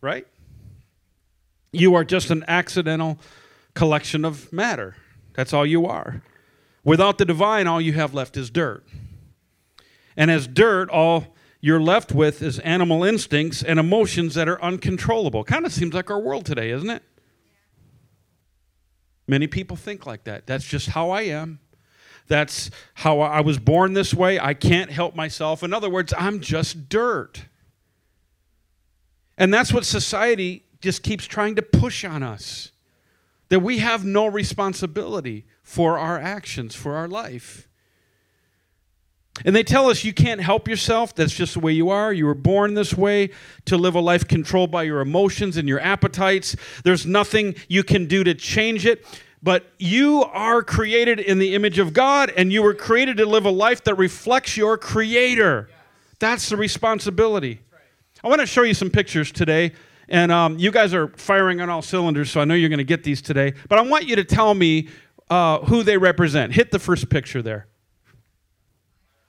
right? 0.00 0.26
You 1.70 1.94
are 1.94 2.02
just 2.02 2.32
an 2.32 2.44
accidental 2.48 3.20
collection 3.74 4.24
of 4.24 4.52
matter. 4.52 4.96
That's 5.34 5.52
all 5.52 5.64
you 5.64 5.86
are. 5.86 6.20
Without 6.82 7.18
the 7.18 7.24
divine, 7.24 7.68
all 7.68 7.80
you 7.80 7.92
have 7.92 8.12
left 8.12 8.36
is 8.36 8.50
dirt. 8.50 8.84
And 10.16 10.32
as 10.32 10.48
dirt, 10.48 10.90
all 10.90 11.36
you're 11.60 11.80
left 11.80 12.12
with 12.12 12.40
is 12.42 12.58
animal 12.60 13.02
instincts 13.02 13.62
and 13.62 13.78
emotions 13.78 14.34
that 14.34 14.48
are 14.48 14.62
uncontrollable. 14.62 15.44
Kind 15.44 15.66
of 15.66 15.72
seems 15.72 15.94
like 15.94 16.10
our 16.10 16.20
world 16.20 16.46
today, 16.46 16.70
isn't 16.70 16.90
it? 16.90 17.02
Many 19.26 19.46
people 19.46 19.76
think 19.76 20.06
like 20.06 20.24
that. 20.24 20.46
That's 20.46 20.64
just 20.64 20.90
how 20.90 21.10
I 21.10 21.22
am. 21.22 21.60
That's 22.28 22.70
how 22.94 23.20
I 23.20 23.40
was 23.40 23.58
born 23.58 23.94
this 23.94 24.14
way. 24.14 24.38
I 24.38 24.54
can't 24.54 24.90
help 24.90 25.14
myself. 25.14 25.62
In 25.62 25.72
other 25.72 25.90
words, 25.90 26.14
I'm 26.16 26.40
just 26.40 26.88
dirt. 26.88 27.44
And 29.36 29.52
that's 29.52 29.72
what 29.72 29.84
society 29.84 30.64
just 30.80 31.02
keeps 31.02 31.26
trying 31.26 31.56
to 31.56 31.62
push 31.62 32.04
on 32.04 32.22
us 32.22 32.72
that 33.48 33.60
we 33.60 33.78
have 33.78 34.04
no 34.04 34.26
responsibility 34.26 35.46
for 35.62 35.98
our 35.98 36.18
actions, 36.18 36.74
for 36.74 36.96
our 36.96 37.08
life. 37.08 37.67
And 39.44 39.54
they 39.54 39.62
tell 39.62 39.88
us 39.88 40.04
you 40.04 40.12
can't 40.12 40.40
help 40.40 40.68
yourself. 40.68 41.14
That's 41.14 41.34
just 41.34 41.54
the 41.54 41.60
way 41.60 41.72
you 41.72 41.90
are. 41.90 42.12
You 42.12 42.26
were 42.26 42.34
born 42.34 42.74
this 42.74 42.94
way 42.94 43.30
to 43.66 43.76
live 43.76 43.94
a 43.94 44.00
life 44.00 44.26
controlled 44.26 44.70
by 44.70 44.82
your 44.84 45.00
emotions 45.00 45.56
and 45.56 45.68
your 45.68 45.80
appetites. 45.80 46.56
There's 46.84 47.06
nothing 47.06 47.54
you 47.68 47.84
can 47.84 48.06
do 48.06 48.24
to 48.24 48.34
change 48.34 48.86
it. 48.86 49.04
But 49.42 49.70
you 49.78 50.24
are 50.24 50.62
created 50.62 51.20
in 51.20 51.38
the 51.38 51.54
image 51.54 51.78
of 51.78 51.92
God, 51.92 52.32
and 52.36 52.52
you 52.52 52.62
were 52.62 52.74
created 52.74 53.18
to 53.18 53.26
live 53.26 53.46
a 53.46 53.50
life 53.50 53.84
that 53.84 53.94
reflects 53.94 54.56
your 54.56 54.76
Creator. 54.76 55.70
That's 56.18 56.48
the 56.48 56.56
responsibility. 56.56 57.60
I 58.24 58.28
want 58.28 58.40
to 58.40 58.46
show 58.46 58.62
you 58.62 58.74
some 58.74 58.90
pictures 58.90 59.30
today. 59.30 59.72
And 60.08 60.32
um, 60.32 60.58
you 60.58 60.72
guys 60.72 60.92
are 60.92 61.08
firing 61.08 61.60
on 61.60 61.70
all 61.70 61.82
cylinders, 61.82 62.30
so 62.30 62.40
I 62.40 62.44
know 62.46 62.54
you're 62.54 62.70
going 62.70 62.78
to 62.78 62.84
get 62.84 63.04
these 63.04 63.22
today. 63.22 63.52
But 63.68 63.78
I 63.78 63.82
want 63.82 64.06
you 64.06 64.16
to 64.16 64.24
tell 64.24 64.54
me 64.54 64.88
uh, 65.30 65.58
who 65.60 65.84
they 65.84 65.98
represent. 65.98 66.54
Hit 66.54 66.72
the 66.72 66.78
first 66.78 67.08
picture 67.08 67.42
there. 67.42 67.67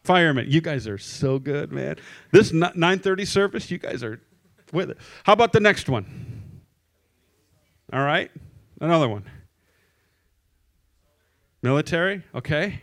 Firemen. 0.10 0.50
You 0.50 0.60
guys 0.60 0.88
are 0.88 0.98
so 0.98 1.38
good, 1.38 1.72
man. 1.72 1.98
This 2.32 2.52
9:30 2.52 3.28
service, 3.28 3.70
you 3.70 3.78
guys 3.78 4.04
are 4.04 4.20
with 4.74 4.90
it. 4.90 4.98
How 5.24 5.34
about 5.34 5.54
the 5.54 5.60
next 5.60 5.88
one? 5.88 6.52
All 7.94 8.04
right. 8.04 8.32
Another 8.82 9.08
one. 9.08 9.24
Military, 11.62 12.24
okay. 12.34 12.82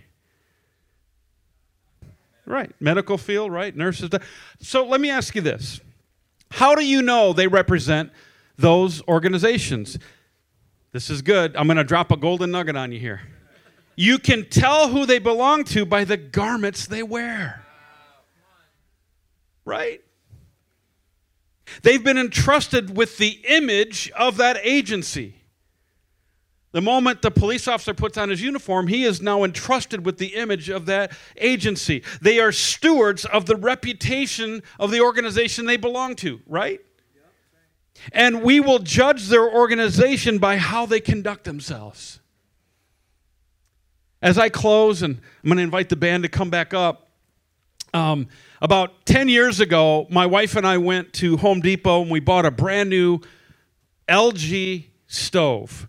Right. 2.44 2.70
Medical 2.78 3.18
field, 3.18 3.50
right? 3.50 3.74
Nurses. 3.74 4.08
So 4.60 4.86
let 4.86 5.00
me 5.00 5.10
ask 5.10 5.34
you 5.34 5.40
this. 5.40 5.80
How 6.52 6.76
do 6.76 6.86
you 6.86 7.02
know 7.02 7.32
they 7.32 7.48
represent 7.48 8.12
those 8.56 9.02
organizations? 9.08 9.98
This 10.92 11.10
is 11.10 11.22
good. 11.22 11.56
I'm 11.56 11.66
going 11.66 11.76
to 11.76 11.82
drop 11.82 12.12
a 12.12 12.16
golden 12.16 12.52
nugget 12.52 12.76
on 12.76 12.92
you 12.92 13.00
here. 13.00 13.22
You 13.96 14.18
can 14.18 14.44
tell 14.48 14.88
who 14.88 15.06
they 15.06 15.18
belong 15.18 15.64
to 15.64 15.86
by 15.86 16.04
the 16.04 16.18
garments 16.18 16.86
they 16.86 17.02
wear. 17.02 17.64
Right? 19.64 20.02
They've 21.82 22.04
been 22.04 22.18
entrusted 22.18 22.96
with 22.96 23.16
the 23.16 23.40
image 23.48 24.10
of 24.10 24.36
that 24.36 24.58
agency. 24.62 25.34
The 26.72 26.82
moment 26.82 27.22
the 27.22 27.30
police 27.30 27.66
officer 27.66 27.94
puts 27.94 28.18
on 28.18 28.28
his 28.28 28.42
uniform, 28.42 28.86
he 28.88 29.04
is 29.04 29.22
now 29.22 29.44
entrusted 29.44 30.04
with 30.04 30.18
the 30.18 30.34
image 30.34 30.68
of 30.68 30.84
that 30.86 31.12
agency. 31.38 32.02
They 32.20 32.38
are 32.38 32.52
stewards 32.52 33.24
of 33.24 33.46
the 33.46 33.56
reputation 33.56 34.62
of 34.78 34.90
the 34.90 35.00
organization 35.00 35.64
they 35.64 35.78
belong 35.78 36.16
to, 36.16 36.40
right? 36.46 36.80
And 38.12 38.42
we 38.42 38.60
will 38.60 38.78
judge 38.78 39.28
their 39.28 39.50
organization 39.50 40.36
by 40.36 40.58
how 40.58 40.84
they 40.84 41.00
conduct 41.00 41.44
themselves. 41.44 42.20
As 44.22 44.38
I 44.38 44.48
close, 44.48 45.02
and 45.02 45.20
I'm 45.42 45.48
going 45.48 45.58
to 45.58 45.62
invite 45.62 45.88
the 45.88 45.96
band 45.96 46.22
to 46.22 46.28
come 46.28 46.50
back 46.50 46.72
up. 46.72 47.08
Um, 47.92 48.28
about 48.60 49.06
10 49.06 49.28
years 49.28 49.60
ago, 49.60 50.06
my 50.10 50.26
wife 50.26 50.56
and 50.56 50.66
I 50.66 50.78
went 50.78 51.12
to 51.14 51.36
Home 51.36 51.60
Depot 51.60 52.02
and 52.02 52.10
we 52.10 52.20
bought 52.20 52.46
a 52.46 52.50
brand 52.50 52.90
new 52.90 53.20
LG 54.08 54.86
stove 55.06 55.88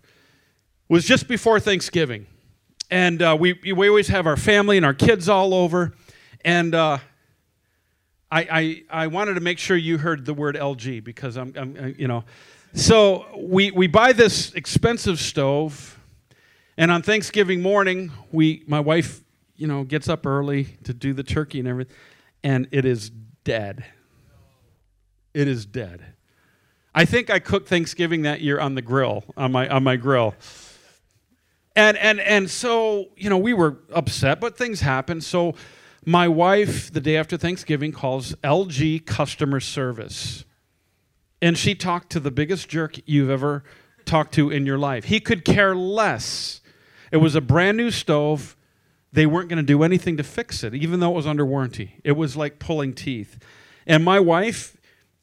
was 0.88 1.04
just 1.04 1.28
before 1.28 1.60
Thanksgiving. 1.60 2.26
And 2.90 3.20
uh, 3.20 3.36
we, 3.38 3.54
we 3.74 3.88
always 3.88 4.08
have 4.08 4.26
our 4.26 4.36
family 4.36 4.76
and 4.76 4.86
our 4.86 4.94
kids 4.94 5.28
all 5.28 5.52
over. 5.52 5.92
And 6.44 6.74
uh, 6.74 6.98
I, 8.30 8.82
I, 8.90 9.02
I 9.04 9.06
wanted 9.08 9.34
to 9.34 9.40
make 9.40 9.58
sure 9.58 9.76
you 9.76 9.98
heard 9.98 10.24
the 10.24 10.34
word 10.34 10.56
LG 10.56 11.04
because 11.04 11.36
I'm, 11.36 11.52
I'm 11.56 11.76
uh, 11.78 11.86
you 11.88 12.08
know. 12.08 12.24
So 12.74 13.26
we, 13.36 13.70
we 13.70 13.86
buy 13.86 14.12
this 14.12 14.52
expensive 14.54 15.18
stove. 15.20 15.97
And 16.78 16.92
on 16.92 17.02
Thanksgiving 17.02 17.60
morning, 17.60 18.12
we, 18.30 18.62
my 18.68 18.78
wife, 18.78 19.20
you 19.56 19.66
know, 19.66 19.82
gets 19.82 20.08
up 20.08 20.24
early 20.24 20.64
to 20.84 20.94
do 20.94 21.12
the 21.12 21.24
turkey 21.24 21.58
and 21.58 21.66
everything. 21.66 21.96
And 22.44 22.68
it 22.70 22.84
is 22.84 23.10
dead. 23.42 23.84
It 25.34 25.48
is 25.48 25.66
dead. 25.66 26.14
I 26.94 27.04
think 27.04 27.30
I 27.30 27.40
cooked 27.40 27.68
Thanksgiving 27.68 28.22
that 28.22 28.42
year 28.42 28.60
on 28.60 28.76
the 28.76 28.82
grill, 28.82 29.24
on 29.36 29.50
my, 29.50 29.68
on 29.68 29.82
my 29.82 29.96
grill. 29.96 30.36
And, 31.74 31.96
and, 31.98 32.20
and 32.20 32.48
so, 32.48 33.06
you 33.16 33.28
know, 33.28 33.38
we 33.38 33.54
were 33.54 33.78
upset, 33.92 34.40
but 34.40 34.56
things 34.56 34.80
happened. 34.80 35.24
So 35.24 35.56
my 36.06 36.28
wife, 36.28 36.92
the 36.92 37.00
day 37.00 37.16
after 37.16 37.36
Thanksgiving, 37.36 37.90
calls 37.90 38.34
LG 38.44 39.04
customer 39.04 39.58
service. 39.58 40.44
And 41.42 41.58
she 41.58 41.74
talked 41.74 42.10
to 42.10 42.20
the 42.20 42.30
biggest 42.30 42.68
jerk 42.68 43.00
you've 43.04 43.30
ever 43.30 43.64
talked 44.04 44.34
to 44.34 44.50
in 44.50 44.64
your 44.64 44.78
life. 44.78 45.04
He 45.04 45.18
could 45.18 45.44
care 45.44 45.74
less. 45.74 46.60
It 47.12 47.18
was 47.18 47.34
a 47.34 47.40
brand 47.40 47.76
new 47.76 47.90
stove. 47.90 48.56
They 49.12 49.26
weren't 49.26 49.48
going 49.48 49.58
to 49.58 49.62
do 49.62 49.82
anything 49.82 50.16
to 50.18 50.22
fix 50.22 50.62
it, 50.62 50.74
even 50.74 51.00
though 51.00 51.10
it 51.10 51.14
was 51.14 51.26
under 51.26 51.44
warranty. 51.46 51.96
It 52.04 52.12
was 52.12 52.36
like 52.36 52.58
pulling 52.58 52.92
teeth. 52.92 53.38
And 53.86 54.04
my 54.04 54.20
wife, 54.20 54.76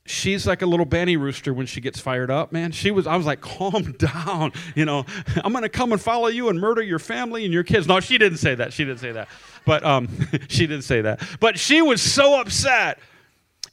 she's 0.05 0.47
like 0.47 0.61
a 0.61 0.65
little 0.65 0.85
banny 0.85 1.19
rooster 1.19 1.53
when 1.53 1.65
she 1.65 1.81
gets 1.81 1.99
fired 1.99 2.31
up, 2.31 2.51
man. 2.51 2.71
She 2.71 2.91
was, 2.91 3.05
I 3.05 3.15
was 3.15 3.25
like, 3.25 3.41
calm 3.41 3.91
down. 3.93 4.53
You 4.75 4.85
know, 4.85 5.05
I'm 5.43 5.51
going 5.51 5.63
to 5.63 5.69
come 5.69 5.91
and 5.91 6.01
follow 6.01 6.27
you 6.27 6.49
and 6.49 6.59
murder 6.59 6.81
your 6.81 6.99
family 6.99 7.43
and 7.43 7.53
your 7.53 7.63
kids. 7.63 7.87
No, 7.87 7.99
she 7.99 8.17
didn't 8.17 8.39
say 8.39 8.55
that. 8.55 8.73
She 8.73 8.85
didn't 8.85 8.99
say 8.99 9.11
that. 9.11 9.27
But 9.65 9.83
um, 9.83 10.09
she 10.47 10.67
didn't 10.67 10.83
say 10.83 11.01
that. 11.01 11.21
But 11.39 11.59
she 11.59 11.81
was 11.81 12.01
so 12.01 12.39
upset. 12.39 12.99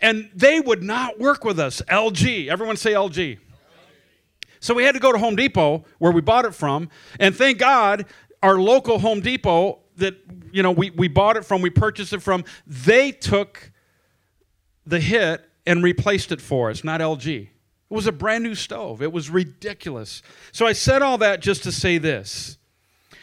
And 0.01 0.29
they 0.35 0.59
would 0.59 0.83
not 0.83 1.21
work 1.21 1.45
with 1.45 1.61
us. 1.61 1.81
LG. 1.83 2.49
Everyone 2.49 2.77
say 2.77 2.93
LG. 2.93 3.39
So 4.63 4.75
we 4.75 4.85
had 4.85 4.93
to 4.93 5.01
go 5.01 5.13
to 5.13 5.19
Home 5.19 5.35
Depot 5.35 5.85
where 5.99 6.13
we 6.13 6.21
bought 6.21 6.45
it 6.45 6.55
from. 6.55 6.89
And 7.19 7.35
thank 7.35 7.59
God 7.59 8.07
our 8.43 8.59
local 8.59 9.01
Home 9.01 9.21
Depot 9.21 9.81
that, 9.97 10.15
you 10.53 10.63
know, 10.63 10.71
we, 10.71 10.91
we 10.91 11.09
bought 11.09 11.37
it 11.37 11.45
from, 11.45 11.63
we 11.63 11.71
purchased 11.71 12.13
it 12.13 12.23
from, 12.23 12.45
they 12.65 13.11
took 13.11 13.73
the 14.87 15.01
hit 15.01 15.45
and 15.67 15.83
replaced 15.83 16.31
it 16.31 16.41
for 16.41 16.71
us, 16.71 16.85
not 16.85 17.01
LG. 17.01 17.27
It 17.27 17.51
was 17.95 18.07
a 18.07 18.13
brand 18.13 18.45
new 18.45 18.55
stove. 18.55 19.03
It 19.03 19.13
was 19.13 19.31
ridiculous. 19.31 20.23
So 20.53 20.65
I 20.65 20.73
said 20.73 21.03
all 21.03 21.19
that 21.19 21.41
just 21.41 21.65
to 21.65 21.73
say 21.73 21.99
this 21.99 22.57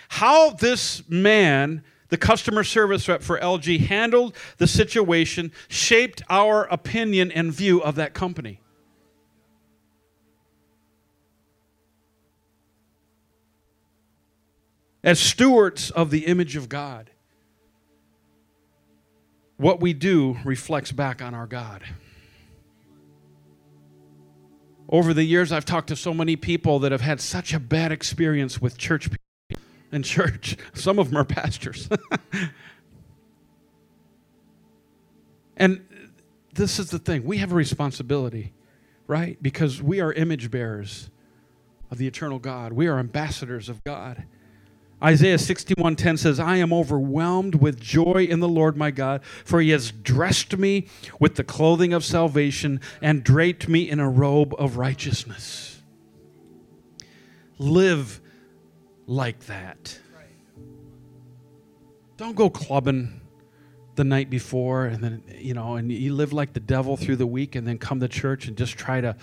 how 0.10 0.50
this 0.50 1.08
man, 1.08 1.84
the 2.10 2.18
customer 2.18 2.66
service 2.66 3.08
rep 3.08 3.22
for 3.24 3.40
LG, 3.40 3.80
handled 3.88 4.36
the 4.58 4.68
situation 4.68 5.54
shaped 5.70 6.22
our 6.30 6.64
opinion 6.66 7.32
and 7.32 7.54
view 7.54 7.82
of 7.82 7.96
that 7.96 8.14
company. 8.14 8.60
As 15.04 15.20
stewards 15.20 15.92
of 15.92 16.12
the 16.12 16.26
image 16.26 16.56
of 16.56 16.68
God, 16.68 17.10
what 19.58 19.80
we 19.80 19.94
do 19.94 20.38
reflects 20.44 20.92
back 20.92 21.22
on 21.22 21.34
our 21.34 21.48
God. 21.48 21.84
Over 24.90 25.14
the 25.14 25.24
years, 25.24 25.52
I've 25.52 25.66
talked 25.66 25.90
to 25.90 25.96
so 25.96 26.14
many 26.14 26.36
people 26.36 26.80
that 26.80 26.92
have 26.92 27.02
had 27.02 27.22
such 27.22 27.54
a 27.54 27.60
bad 27.60 27.92
experience 27.92 28.62
with 28.62 28.78
church 28.78 29.12
people 29.12 29.62
and 29.92 30.04
church. 30.04 30.58
Some 30.74 30.98
of 30.98 31.10
them 31.10 31.18
are 31.18 31.26
pastors. 31.26 31.88
and 35.58 35.86
this 36.54 36.80
is 36.80 36.90
the 36.90 37.00
thing 37.00 37.24
we 37.24 37.38
have 37.38 37.52
a 37.52 37.56
responsibility, 37.56 38.54
right? 39.08 39.42
Because 39.42 39.82
we 39.82 40.02
are 40.02 40.12
image 40.12 40.50
bearers 40.50 41.10
of 41.92 41.98
the 41.98 42.08
eternal 42.08 42.40
God, 42.40 42.74
we 42.74 42.88
are 42.88 42.98
ambassadors 42.98 43.70
of 43.70 43.84
God. 43.84 44.26
Isaiah 45.02 45.38
61:10 45.38 46.18
says, 46.18 46.40
"I 46.40 46.58
am 46.58 46.74
overwhelmed 46.74 47.56
with 47.56 47.80
joy 47.80 48.28
in 48.30 48.42
the 48.42 48.50
Lord 48.50 48.76
my 48.76 48.92
God, 48.92 49.22
for 49.46 49.62
he 49.62 49.70
has 49.70 49.92
dressed 49.92 50.58
me 50.58 50.88
with 51.20 51.36
the 51.36 51.44
clothing 51.44 51.94
of 51.94 52.04
salvation 52.04 52.82
and 53.02 53.24
draped 53.24 53.70
me 53.70 53.90
in 53.90 54.00
a 54.00 54.10
robe 54.10 54.54
of 54.60 54.78
righteousness." 54.78 55.82
Live 57.58 58.20
like 59.08 59.46
that. 59.46 60.00
Don't 62.18 62.36
go 62.36 62.50
clubbing 62.50 63.22
the 63.96 64.04
night 64.04 64.30
before 64.30 64.86
and 64.86 65.04
then 65.04 65.24
you 65.38 65.54
know 65.54 65.76
and 65.76 65.92
you 65.92 66.14
live 66.14 66.32
like 66.32 66.54
the 66.54 66.60
devil 66.60 66.96
through 66.96 67.18
the 67.18 67.28
week 67.28 67.56
and 67.56 67.68
then 67.68 67.78
come 67.78 68.00
to 68.00 68.08
church 68.08 68.48
and 68.48 68.58
just 68.58 68.78
try 68.78 69.02
to 69.02 69.14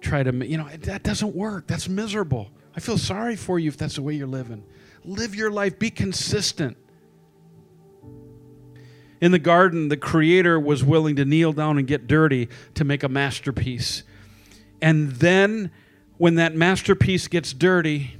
try 0.00 0.22
to 0.22 0.32
you 0.46 0.56
know 0.56 0.68
that 0.80 1.02
doesn't 1.02 1.34
work. 1.34 1.66
That's 1.66 1.88
miserable. 1.88 2.50
I 2.76 2.80
feel 2.80 2.98
sorry 2.98 3.36
for 3.36 3.58
you 3.58 3.68
if 3.68 3.76
that's 3.76 3.96
the 3.96 4.02
way 4.02 4.14
you're 4.14 4.26
living. 4.26 4.64
Live 5.04 5.34
your 5.34 5.50
life, 5.50 5.78
be 5.78 5.90
consistent. 5.90 6.76
In 9.20 9.32
the 9.32 9.38
garden, 9.38 9.88
the 9.88 9.96
Creator 9.96 10.58
was 10.58 10.82
willing 10.82 11.16
to 11.16 11.24
kneel 11.24 11.52
down 11.52 11.78
and 11.78 11.86
get 11.86 12.06
dirty 12.06 12.48
to 12.74 12.84
make 12.84 13.02
a 13.02 13.08
masterpiece. 13.08 14.02
And 14.82 15.12
then, 15.12 15.70
when 16.18 16.34
that 16.36 16.54
masterpiece 16.54 17.28
gets 17.28 17.52
dirty, 17.52 18.16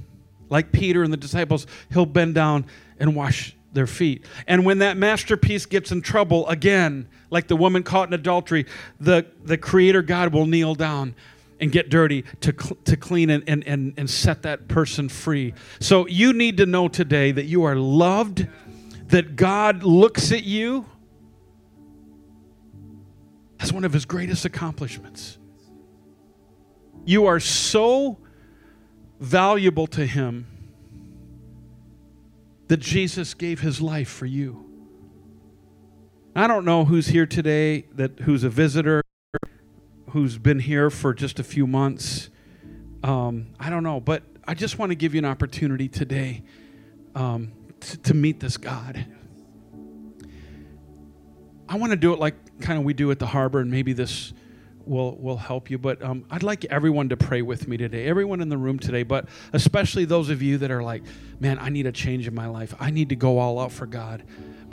like 0.49 0.71
Peter 0.71 1.03
and 1.03 1.11
the 1.11 1.17
disciples, 1.17 1.67
he'll 1.91 2.05
bend 2.05 2.35
down 2.35 2.65
and 2.99 3.15
wash 3.15 3.55
their 3.73 3.87
feet. 3.87 4.25
And 4.47 4.65
when 4.65 4.79
that 4.79 4.97
masterpiece 4.97 5.65
gets 5.65 5.91
in 5.91 6.01
trouble 6.01 6.47
again, 6.47 7.07
like 7.29 7.47
the 7.47 7.55
woman 7.55 7.83
caught 7.83 8.07
in 8.07 8.13
adultery, 8.13 8.65
the, 8.99 9.25
the 9.43 9.57
Creator 9.57 10.03
God 10.03 10.33
will 10.33 10.45
kneel 10.45 10.75
down 10.75 11.13
and 11.59 11.71
get 11.71 11.89
dirty 11.89 12.23
to, 12.41 12.51
to 12.51 12.97
clean 12.97 13.29
and, 13.29 13.43
and, 13.47 13.65
and, 13.65 13.93
and 13.97 14.09
set 14.09 14.43
that 14.43 14.67
person 14.67 15.09
free. 15.09 15.53
So 15.79 16.07
you 16.07 16.33
need 16.33 16.57
to 16.57 16.65
know 16.65 16.87
today 16.87 17.31
that 17.31 17.45
you 17.45 17.63
are 17.63 17.75
loved, 17.75 18.47
that 19.07 19.35
God 19.35 19.83
looks 19.83 20.31
at 20.31 20.43
you 20.43 20.85
That's 23.65 23.73
one 23.73 23.83
of 23.83 23.93
his 23.93 24.05
greatest 24.05 24.45
accomplishments. 24.45 25.37
You 27.05 27.25
are 27.25 27.39
so 27.39 28.19
valuable 29.19 29.87
to 29.87 30.05
him 30.05 30.45
that 32.67 32.77
Jesus 32.77 33.33
gave 33.33 33.61
his 33.61 33.81
life 33.81 34.09
for 34.09 34.25
you. 34.25 34.69
I 36.35 36.47
don't 36.47 36.65
know 36.65 36.85
who's 36.85 37.07
here 37.07 37.25
today 37.25 37.85
that 37.93 38.19
who's 38.21 38.43
a 38.43 38.49
visitor, 38.49 39.01
who's 40.09 40.37
been 40.37 40.59
here 40.59 40.89
for 40.89 41.13
just 41.13 41.39
a 41.39 41.43
few 41.43 41.67
months. 41.67 42.29
Um, 43.03 43.47
I 43.59 43.69
don't 43.69 43.83
know, 43.83 43.99
but 43.99 44.23
I 44.47 44.53
just 44.53 44.77
want 44.79 44.91
to 44.91 44.95
give 44.95 45.13
you 45.13 45.19
an 45.19 45.25
opportunity 45.25 45.87
today 45.87 46.43
um, 47.15 47.51
to, 47.79 47.97
to 47.97 48.13
meet 48.13 48.39
this 48.39 48.57
God. 48.57 49.05
I 51.67 51.77
want 51.77 51.91
to 51.91 51.97
do 51.97 52.13
it 52.13 52.19
like 52.19 52.35
kind 52.61 52.77
of 52.77 52.85
we 52.85 52.93
do 52.93 53.09
at 53.11 53.19
the 53.19 53.25
harbor, 53.25 53.59
and 53.59 53.71
maybe 53.71 53.93
this 53.93 54.33
will 54.85 55.15
will 55.17 55.37
help 55.37 55.69
you. 55.69 55.77
But 55.77 56.03
um, 56.03 56.25
I'd 56.29 56.43
like 56.43 56.65
everyone 56.65 57.09
to 57.09 57.17
pray 57.17 57.41
with 57.41 57.67
me 57.67 57.77
today. 57.77 58.05
Everyone 58.07 58.39
in 58.41 58.49
the 58.49 58.57
room 58.57 58.77
today, 58.77 59.03
but 59.03 59.27
especially 59.53 60.05
those 60.05 60.29
of 60.29 60.41
you 60.41 60.59
that 60.59 60.69
are 60.69 60.83
like, 60.83 61.03
"Man, 61.39 61.57
I 61.59 61.69
need 61.69 61.87
a 61.87 61.91
change 61.91 62.27
in 62.27 62.35
my 62.35 62.47
life. 62.47 62.75
I 62.79 62.91
need 62.91 63.09
to 63.09 63.15
go 63.15 63.39
all 63.39 63.59
out 63.59 63.71
for 63.71 63.87
God." 63.87 64.23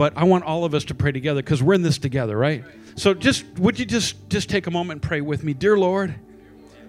But 0.02 0.14
I 0.16 0.24
want 0.24 0.42
all 0.42 0.64
of 0.64 0.74
us 0.74 0.82
to 0.86 0.96
pray 0.96 1.12
together 1.12 1.42
because 1.42 1.62
we're 1.62 1.74
in 1.74 1.82
this 1.82 1.96
together, 1.96 2.36
right? 2.36 2.64
So 2.96 3.14
just 3.14 3.44
would 3.60 3.78
you 3.78 3.86
just 3.86 4.28
just 4.28 4.50
take 4.50 4.66
a 4.66 4.70
moment 4.72 5.00
and 5.00 5.02
pray 5.08 5.20
with 5.20 5.44
me, 5.44 5.54
dear 5.54 5.78
Lord. 5.78 6.16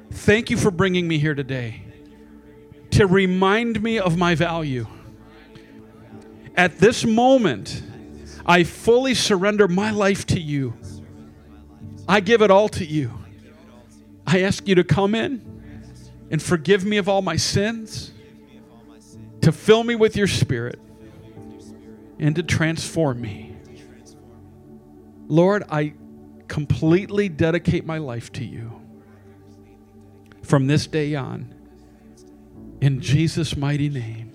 Thank 0.09 0.49
you 0.49 0.57
for 0.57 0.71
bringing 0.71 1.07
me 1.07 1.19
here 1.19 1.35
today 1.35 1.83
to 2.89 3.05
remind 3.05 3.83
me 3.83 3.99
of 3.99 4.17
my 4.17 4.33
value. 4.33 4.87
At 6.55 6.79
this 6.79 7.05
moment, 7.05 7.83
I 8.47 8.63
fully 8.63 9.13
surrender 9.13 9.67
my 9.67 9.91
life 9.91 10.25
to 10.25 10.39
you. 10.39 10.73
I 12.07 12.19
give 12.19 12.41
it 12.41 12.49
all 12.49 12.67
to 12.69 12.83
you. 12.83 13.11
I 14.25 14.41
ask 14.41 14.67
you 14.67 14.73
to 14.73 14.83
come 14.83 15.13
in 15.13 15.85
and 16.31 16.41
forgive 16.41 16.83
me 16.83 16.97
of 16.97 17.07
all 17.07 17.21
my 17.21 17.35
sins, 17.35 18.11
to 19.41 19.51
fill 19.51 19.83
me 19.83 19.93
with 19.93 20.15
your 20.15 20.25
spirit, 20.25 20.79
and 22.19 22.35
to 22.35 22.43
transform 22.43 23.21
me. 23.21 23.55
Lord, 25.27 25.63
I 25.69 25.93
completely 26.47 27.29
dedicate 27.29 27.85
my 27.85 27.97
life 27.97 28.31
to 28.33 28.45
you 28.45 28.81
from 30.43 30.67
this 30.67 30.87
day 30.87 31.15
on. 31.15 31.53
In 32.81 32.99
Jesus' 32.99 33.55
mighty 33.55 33.89
name, 33.89 34.31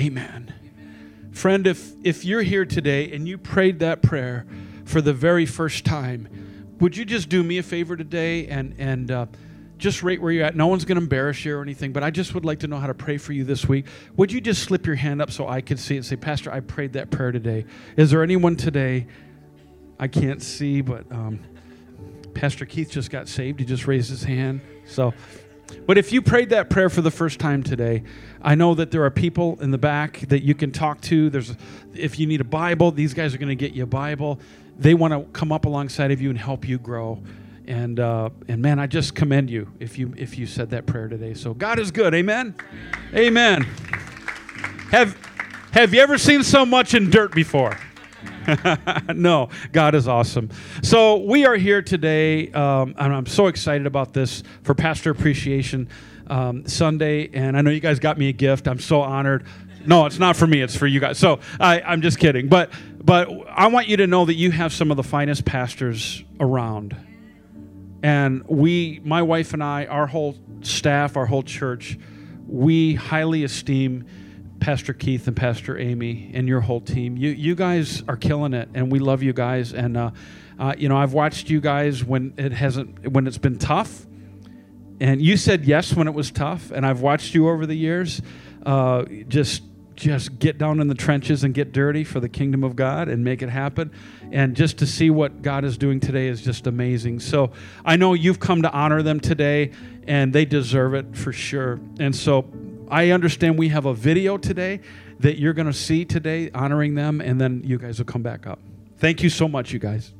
amen. 0.00 0.52
Friend, 1.30 1.66
if, 1.66 1.92
if 2.04 2.24
you're 2.24 2.42
here 2.42 2.64
today 2.64 3.12
and 3.12 3.26
you 3.26 3.38
prayed 3.38 3.78
that 3.78 4.02
prayer 4.02 4.44
for 4.84 5.00
the 5.00 5.14
very 5.14 5.46
first 5.46 5.84
time, 5.84 6.28
would 6.80 6.96
you 6.96 7.04
just 7.04 7.28
do 7.28 7.42
me 7.42 7.58
a 7.58 7.62
favor 7.62 7.96
today 7.96 8.48
and, 8.48 8.74
and 8.76 9.10
uh, 9.10 9.26
just 9.82 10.02
rate 10.02 10.22
where 10.22 10.30
you're 10.30 10.44
at? 10.44 10.56
No 10.56 10.68
one's 10.68 10.84
going 10.84 10.96
to 10.96 11.02
embarrass 11.02 11.44
you 11.44 11.56
or 11.56 11.62
anything, 11.62 11.92
but 11.92 12.04
I 12.04 12.10
just 12.10 12.34
would 12.34 12.44
like 12.44 12.60
to 12.60 12.68
know 12.68 12.78
how 12.78 12.86
to 12.86 12.94
pray 12.94 13.18
for 13.18 13.32
you 13.32 13.44
this 13.44 13.68
week. 13.68 13.86
Would 14.16 14.32
you 14.32 14.40
just 14.40 14.62
slip 14.62 14.86
your 14.86 14.94
hand 14.94 15.20
up 15.20 15.30
so 15.30 15.48
I 15.48 15.60
could 15.60 15.78
see 15.78 15.94
it 15.94 15.98
and 15.98 16.06
say, 16.06 16.16
Pastor, 16.16 16.52
I 16.52 16.60
prayed 16.60 16.92
that 16.94 17.10
prayer 17.10 17.32
today? 17.32 17.66
Is 17.96 18.10
there 18.10 18.22
anyone 18.22 18.56
today? 18.56 19.08
I 19.98 20.08
can't 20.08 20.40
see, 20.40 20.80
but 20.80 21.10
um, 21.10 21.40
Pastor 22.32 22.64
Keith 22.64 22.90
just 22.90 23.10
got 23.10 23.28
saved. 23.28 23.58
He 23.58 23.66
just 23.66 23.86
raised 23.86 24.08
his 24.08 24.22
hand. 24.22 24.60
So, 24.86 25.14
but 25.86 25.98
if 25.98 26.12
you 26.12 26.22
prayed 26.22 26.50
that 26.50 26.70
prayer 26.70 26.88
for 26.88 27.00
the 27.00 27.10
first 27.10 27.40
time 27.40 27.62
today, 27.62 28.04
I 28.40 28.54
know 28.54 28.74
that 28.74 28.92
there 28.92 29.04
are 29.04 29.10
people 29.10 29.60
in 29.60 29.72
the 29.72 29.78
back 29.78 30.20
that 30.28 30.44
you 30.44 30.54
can 30.54 30.70
talk 30.70 31.00
to. 31.02 31.28
There's, 31.28 31.56
if 31.92 32.18
you 32.18 32.26
need 32.26 32.40
a 32.40 32.44
Bible, 32.44 32.92
these 32.92 33.14
guys 33.14 33.34
are 33.34 33.38
going 33.38 33.48
to 33.48 33.56
get 33.56 33.72
you 33.72 33.82
a 33.82 33.86
Bible. 33.86 34.38
They 34.78 34.94
want 34.94 35.12
to 35.12 35.30
come 35.32 35.50
up 35.50 35.64
alongside 35.64 36.12
of 36.12 36.20
you 36.20 36.30
and 36.30 36.38
help 36.38 36.68
you 36.68 36.78
grow. 36.78 37.20
And 37.66 38.00
uh, 38.00 38.30
and 38.48 38.60
man, 38.60 38.78
I 38.78 38.86
just 38.86 39.14
commend 39.14 39.50
you 39.50 39.70
if 39.78 39.98
you 39.98 40.12
if 40.16 40.38
you 40.38 40.46
said 40.46 40.70
that 40.70 40.86
prayer 40.86 41.08
today. 41.08 41.34
So 41.34 41.54
God 41.54 41.78
is 41.78 41.90
good. 41.90 42.14
Amen. 42.14 42.54
Amen. 43.14 43.62
Have 44.90 45.16
Have 45.72 45.94
you 45.94 46.00
ever 46.00 46.18
seen 46.18 46.42
so 46.42 46.66
much 46.66 46.94
in 46.94 47.10
dirt 47.10 47.32
before? 47.34 47.78
no, 49.14 49.48
God 49.72 49.94
is 49.94 50.08
awesome. 50.08 50.50
So 50.82 51.18
we 51.18 51.46
are 51.46 51.56
here 51.56 51.82
today, 51.82 52.50
um, 52.52 52.94
and 52.98 53.14
I'm 53.14 53.26
so 53.26 53.46
excited 53.46 53.86
about 53.86 54.12
this 54.12 54.42
for 54.62 54.74
Pastor 54.74 55.10
Appreciation 55.10 55.88
um, 56.26 56.66
Sunday. 56.66 57.30
And 57.32 57.56
I 57.56 57.62
know 57.62 57.70
you 57.70 57.80
guys 57.80 57.98
got 57.98 58.18
me 58.18 58.28
a 58.28 58.32
gift. 58.32 58.68
I'm 58.68 58.78
so 58.78 59.00
honored. 59.00 59.44
No, 59.84 60.06
it's 60.06 60.18
not 60.18 60.36
for 60.36 60.46
me. 60.46 60.62
It's 60.62 60.76
for 60.76 60.86
you 60.86 61.00
guys. 61.00 61.18
So 61.18 61.40
I, 61.58 61.80
I'm 61.80 62.02
just 62.02 62.18
kidding. 62.18 62.48
But 62.48 62.70
but 63.04 63.28
I 63.48 63.66
want 63.66 63.88
you 63.88 63.96
to 63.98 64.06
know 64.06 64.24
that 64.24 64.34
you 64.34 64.50
have 64.52 64.72
some 64.72 64.90
of 64.90 64.96
the 64.96 65.02
finest 65.02 65.44
pastors 65.44 66.22
around. 66.38 66.96
And 68.02 68.44
we, 68.48 69.00
my 69.04 69.22
wife 69.22 69.52
and 69.54 69.62
I, 69.62 69.86
our 69.86 70.06
whole 70.06 70.36
staff, 70.62 71.16
our 71.16 71.26
whole 71.26 71.42
church, 71.42 71.98
we 72.46 72.94
highly 72.94 73.44
esteem 73.44 74.06
Pastor 74.62 74.92
Keith 74.92 75.26
and 75.26 75.36
Pastor 75.36 75.76
Amy 75.76 76.30
and 76.34 76.46
your 76.46 76.60
whole 76.60 76.80
team. 76.80 77.16
You 77.16 77.30
you 77.30 77.56
guys 77.56 78.02
are 78.06 78.16
killing 78.16 78.54
it, 78.54 78.68
and 78.74 78.92
we 78.92 79.00
love 79.00 79.22
you 79.22 79.32
guys. 79.32 79.72
And 79.72 79.96
uh, 79.96 80.10
uh, 80.58 80.74
you 80.78 80.88
know, 80.88 80.96
I've 80.96 81.12
watched 81.12 81.50
you 81.50 81.60
guys 81.60 82.04
when 82.04 82.34
it 82.36 82.52
hasn't 82.52 83.08
when 83.10 83.26
it's 83.26 83.38
been 83.38 83.58
tough, 83.58 84.06
and 85.00 85.20
you 85.20 85.36
said 85.36 85.64
yes 85.64 85.94
when 85.94 86.06
it 86.06 86.14
was 86.14 86.30
tough. 86.30 86.70
And 86.70 86.86
I've 86.86 87.00
watched 87.00 87.34
you 87.34 87.48
over 87.48 87.66
the 87.66 87.74
years, 87.74 88.22
uh, 88.64 89.04
just 89.26 89.62
just 89.96 90.38
get 90.38 90.58
down 90.58 90.80
in 90.80 90.88
the 90.88 90.94
trenches 90.94 91.44
and 91.44 91.54
get 91.54 91.72
dirty 91.72 92.04
for 92.04 92.20
the 92.20 92.28
kingdom 92.28 92.64
of 92.64 92.76
God 92.76 93.08
and 93.08 93.22
make 93.22 93.42
it 93.42 93.48
happen. 93.48 93.90
And 94.30 94.56
just 94.56 94.78
to 94.78 94.86
see 94.86 95.10
what 95.10 95.42
God 95.42 95.64
is 95.64 95.76
doing 95.78 96.00
today 96.00 96.28
is 96.28 96.42
just 96.42 96.66
amazing. 96.66 97.20
So 97.20 97.52
I 97.84 97.96
know 97.96 98.14
you've 98.14 98.40
come 98.40 98.62
to 98.62 98.72
honor 98.72 99.02
them 99.02 99.20
today, 99.20 99.72
and 100.06 100.32
they 100.32 100.44
deserve 100.44 100.94
it 100.94 101.16
for 101.16 101.32
sure. 101.32 101.78
And 102.00 102.14
so 102.14 102.50
I 102.90 103.10
understand 103.10 103.58
we 103.58 103.68
have 103.68 103.86
a 103.86 103.94
video 103.94 104.36
today 104.36 104.80
that 105.20 105.38
you're 105.38 105.52
going 105.52 105.66
to 105.66 105.72
see 105.72 106.04
today 106.04 106.50
honoring 106.52 106.94
them, 106.94 107.20
and 107.20 107.40
then 107.40 107.62
you 107.64 107.78
guys 107.78 107.98
will 107.98 108.06
come 108.06 108.22
back 108.22 108.46
up. 108.46 108.58
Thank 108.98 109.22
you 109.22 109.30
so 109.30 109.48
much, 109.48 109.72
you 109.72 109.78
guys. 109.78 110.12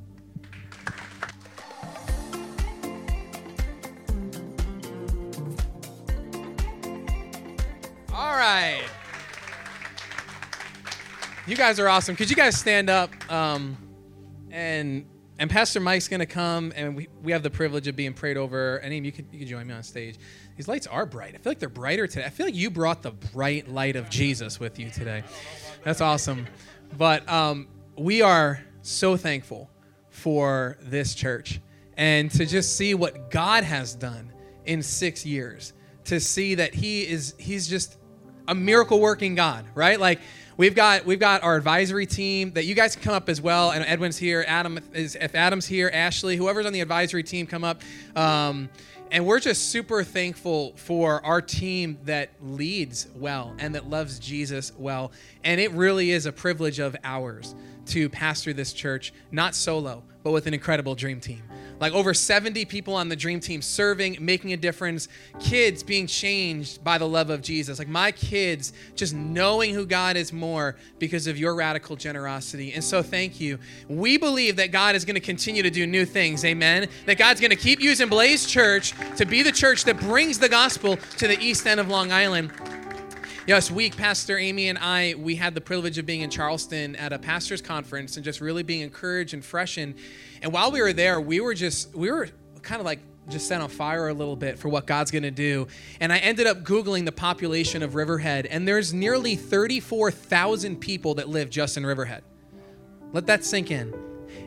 All 8.12 8.36
right. 8.36 8.82
You 11.44 11.56
guys 11.56 11.80
are 11.80 11.88
awesome. 11.88 12.14
Could 12.14 12.30
you 12.30 12.36
guys 12.36 12.56
stand 12.56 12.88
up? 12.88 13.10
Um, 13.30 13.76
and 14.52 15.04
and 15.40 15.50
Pastor 15.50 15.80
Mike's 15.80 16.06
gonna 16.06 16.24
come, 16.24 16.72
and 16.76 16.94
we, 16.94 17.08
we 17.20 17.32
have 17.32 17.42
the 17.42 17.50
privilege 17.50 17.88
of 17.88 17.96
being 17.96 18.14
prayed 18.14 18.36
over. 18.36 18.76
And 18.76 19.04
you 19.04 19.10
can 19.10 19.26
you 19.32 19.40
can 19.40 19.48
join 19.48 19.66
me 19.66 19.74
on 19.74 19.82
stage. 19.82 20.18
These 20.56 20.68
lights 20.68 20.86
are 20.86 21.04
bright. 21.04 21.34
I 21.34 21.38
feel 21.38 21.50
like 21.50 21.58
they're 21.58 21.68
brighter 21.68 22.06
today. 22.06 22.24
I 22.24 22.30
feel 22.30 22.46
like 22.46 22.54
you 22.54 22.70
brought 22.70 23.02
the 23.02 23.10
bright 23.10 23.68
light 23.68 23.96
of 23.96 24.08
Jesus 24.08 24.60
with 24.60 24.78
you 24.78 24.88
today. 24.90 25.24
That's 25.82 26.00
awesome. 26.00 26.46
But 26.96 27.28
um, 27.28 27.66
we 27.98 28.22
are 28.22 28.60
so 28.82 29.16
thankful 29.16 29.68
for 30.10 30.78
this 30.80 31.12
church 31.12 31.60
and 31.96 32.30
to 32.30 32.46
just 32.46 32.76
see 32.76 32.94
what 32.94 33.32
God 33.32 33.64
has 33.64 33.96
done 33.96 34.32
in 34.64 34.80
six 34.80 35.26
years. 35.26 35.72
To 36.04 36.20
see 36.20 36.54
that 36.54 36.72
He 36.72 37.02
is 37.02 37.34
He's 37.36 37.66
just 37.66 37.96
a 38.46 38.54
miracle 38.54 39.00
working 39.00 39.34
God, 39.34 39.64
right? 39.74 39.98
Like 39.98 40.20
we've 40.56 40.74
got 40.74 41.04
we've 41.04 41.18
got 41.20 41.42
our 41.42 41.56
advisory 41.56 42.06
team 42.06 42.52
that 42.52 42.64
you 42.64 42.74
guys 42.74 42.94
can 42.94 43.04
come 43.04 43.14
up 43.14 43.28
as 43.28 43.40
well. 43.40 43.70
And 43.70 43.84
Edwin's 43.84 44.18
here. 44.18 44.44
Adam 44.46 44.78
is 44.92 45.16
if 45.16 45.34
Adam's 45.34 45.66
here, 45.66 45.90
Ashley, 45.92 46.36
whoever's 46.36 46.66
on 46.66 46.72
the 46.72 46.80
advisory 46.80 47.22
team, 47.22 47.46
come 47.46 47.64
up. 47.64 47.82
Um, 48.16 48.68
and 49.10 49.26
we're 49.26 49.40
just 49.40 49.68
super 49.68 50.02
thankful 50.02 50.72
for 50.76 51.24
our 51.24 51.42
team 51.42 51.98
that 52.04 52.30
leads 52.40 53.08
well 53.14 53.54
and 53.58 53.74
that 53.74 53.88
loves 53.90 54.18
Jesus 54.18 54.72
well. 54.78 55.12
And 55.44 55.60
it 55.60 55.70
really 55.72 56.12
is 56.12 56.24
a 56.24 56.32
privilege 56.32 56.78
of 56.78 56.96
ours 57.04 57.54
to 57.88 58.08
pastor 58.08 58.54
this 58.54 58.72
church, 58.72 59.12
not 59.30 59.54
solo, 59.54 60.02
but 60.22 60.30
with 60.30 60.46
an 60.46 60.54
incredible 60.54 60.94
dream 60.94 61.20
team. 61.20 61.42
Like 61.82 61.94
over 61.94 62.14
70 62.14 62.64
people 62.66 62.94
on 62.94 63.08
the 63.08 63.16
dream 63.16 63.40
team 63.40 63.60
serving, 63.60 64.18
making 64.20 64.52
a 64.52 64.56
difference, 64.56 65.08
kids 65.40 65.82
being 65.82 66.06
changed 66.06 66.84
by 66.84 66.96
the 66.96 67.08
love 67.08 67.28
of 67.28 67.42
Jesus. 67.42 67.80
Like 67.80 67.88
my 67.88 68.12
kids 68.12 68.72
just 68.94 69.12
knowing 69.14 69.74
who 69.74 69.84
God 69.84 70.16
is 70.16 70.32
more 70.32 70.76
because 71.00 71.26
of 71.26 71.36
your 71.36 71.56
radical 71.56 71.96
generosity. 71.96 72.72
And 72.72 72.84
so 72.84 73.02
thank 73.02 73.40
you. 73.40 73.58
We 73.88 74.16
believe 74.16 74.54
that 74.56 74.70
God 74.70 74.94
is 74.94 75.04
going 75.04 75.16
to 75.16 75.20
continue 75.20 75.64
to 75.64 75.70
do 75.70 75.84
new 75.84 76.04
things. 76.04 76.44
Amen. 76.44 76.88
That 77.06 77.18
God's 77.18 77.40
going 77.40 77.50
to 77.50 77.56
keep 77.56 77.80
using 77.80 78.08
Blaze 78.08 78.46
Church 78.46 78.94
to 79.16 79.26
be 79.26 79.42
the 79.42 79.50
church 79.50 79.82
that 79.86 79.98
brings 79.98 80.38
the 80.38 80.48
gospel 80.48 80.98
to 81.18 81.26
the 81.26 81.36
east 81.40 81.66
end 81.66 81.80
of 81.80 81.88
Long 81.88 82.12
Island. 82.12 82.52
Yes, 83.44 83.72
week, 83.72 83.96
Pastor 83.96 84.38
Amy 84.38 84.68
and 84.68 84.78
I, 84.78 85.16
we 85.18 85.34
had 85.34 85.56
the 85.56 85.60
privilege 85.60 85.98
of 85.98 86.06
being 86.06 86.20
in 86.20 86.30
Charleston 86.30 86.94
at 86.94 87.12
a 87.12 87.18
pastor's 87.18 87.60
conference 87.60 88.14
and 88.14 88.24
just 88.24 88.40
really 88.40 88.62
being 88.62 88.82
encouraged 88.82 89.34
and 89.34 89.44
freshened. 89.44 89.96
And 90.42 90.52
while 90.52 90.72
we 90.72 90.82
were 90.82 90.92
there, 90.92 91.20
we 91.20 91.40
were 91.40 91.54
just, 91.54 91.94
we 91.94 92.10
were 92.10 92.28
kind 92.62 92.80
of 92.80 92.84
like 92.84 92.98
just 93.28 93.46
set 93.46 93.60
on 93.60 93.68
fire 93.68 94.08
a 94.08 94.14
little 94.14 94.36
bit 94.36 94.58
for 94.58 94.68
what 94.68 94.86
God's 94.86 95.10
going 95.10 95.22
to 95.22 95.30
do. 95.30 95.68
And 96.00 96.12
I 96.12 96.18
ended 96.18 96.46
up 96.46 96.64
Googling 96.64 97.04
the 97.04 97.12
population 97.12 97.82
of 97.82 97.94
Riverhead, 97.94 98.46
and 98.46 98.66
there's 98.66 98.92
nearly 98.92 99.36
34,000 99.36 100.76
people 100.76 101.14
that 101.14 101.28
live 101.28 101.48
just 101.48 101.76
in 101.76 101.86
Riverhead. 101.86 102.24
Let 103.12 103.26
that 103.26 103.44
sink 103.44 103.70
in. 103.70 103.94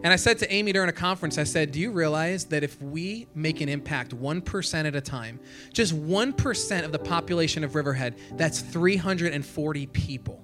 And 0.03 0.12
I 0.12 0.17
said 0.17 0.39
to 0.39 0.53
Amy 0.53 0.73
during 0.73 0.89
a 0.89 0.93
conference, 0.93 1.38
I 1.38 1.45
said, 1.45 1.71
Do 1.71 1.79
you 1.79 1.91
realize 1.91 2.45
that 2.45 2.63
if 2.63 2.81
we 2.81 3.27
make 3.34 3.62
an 3.62 3.69
impact 3.69 4.15
1% 4.15 4.86
at 4.86 4.95
a 4.95 5.01
time, 5.01 5.39
just 5.73 5.95
1% 5.95 6.86
of 6.86 6.91
the 6.91 6.99
population 6.99 7.63
of 7.63 7.75
Riverhead, 7.75 8.15
that's 8.34 8.60
340 8.60 9.86
people? 9.88 10.43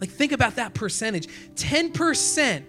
Like, 0.00 0.10
think 0.10 0.32
about 0.32 0.56
that 0.56 0.74
percentage 0.74 1.28
10%. 1.54 2.64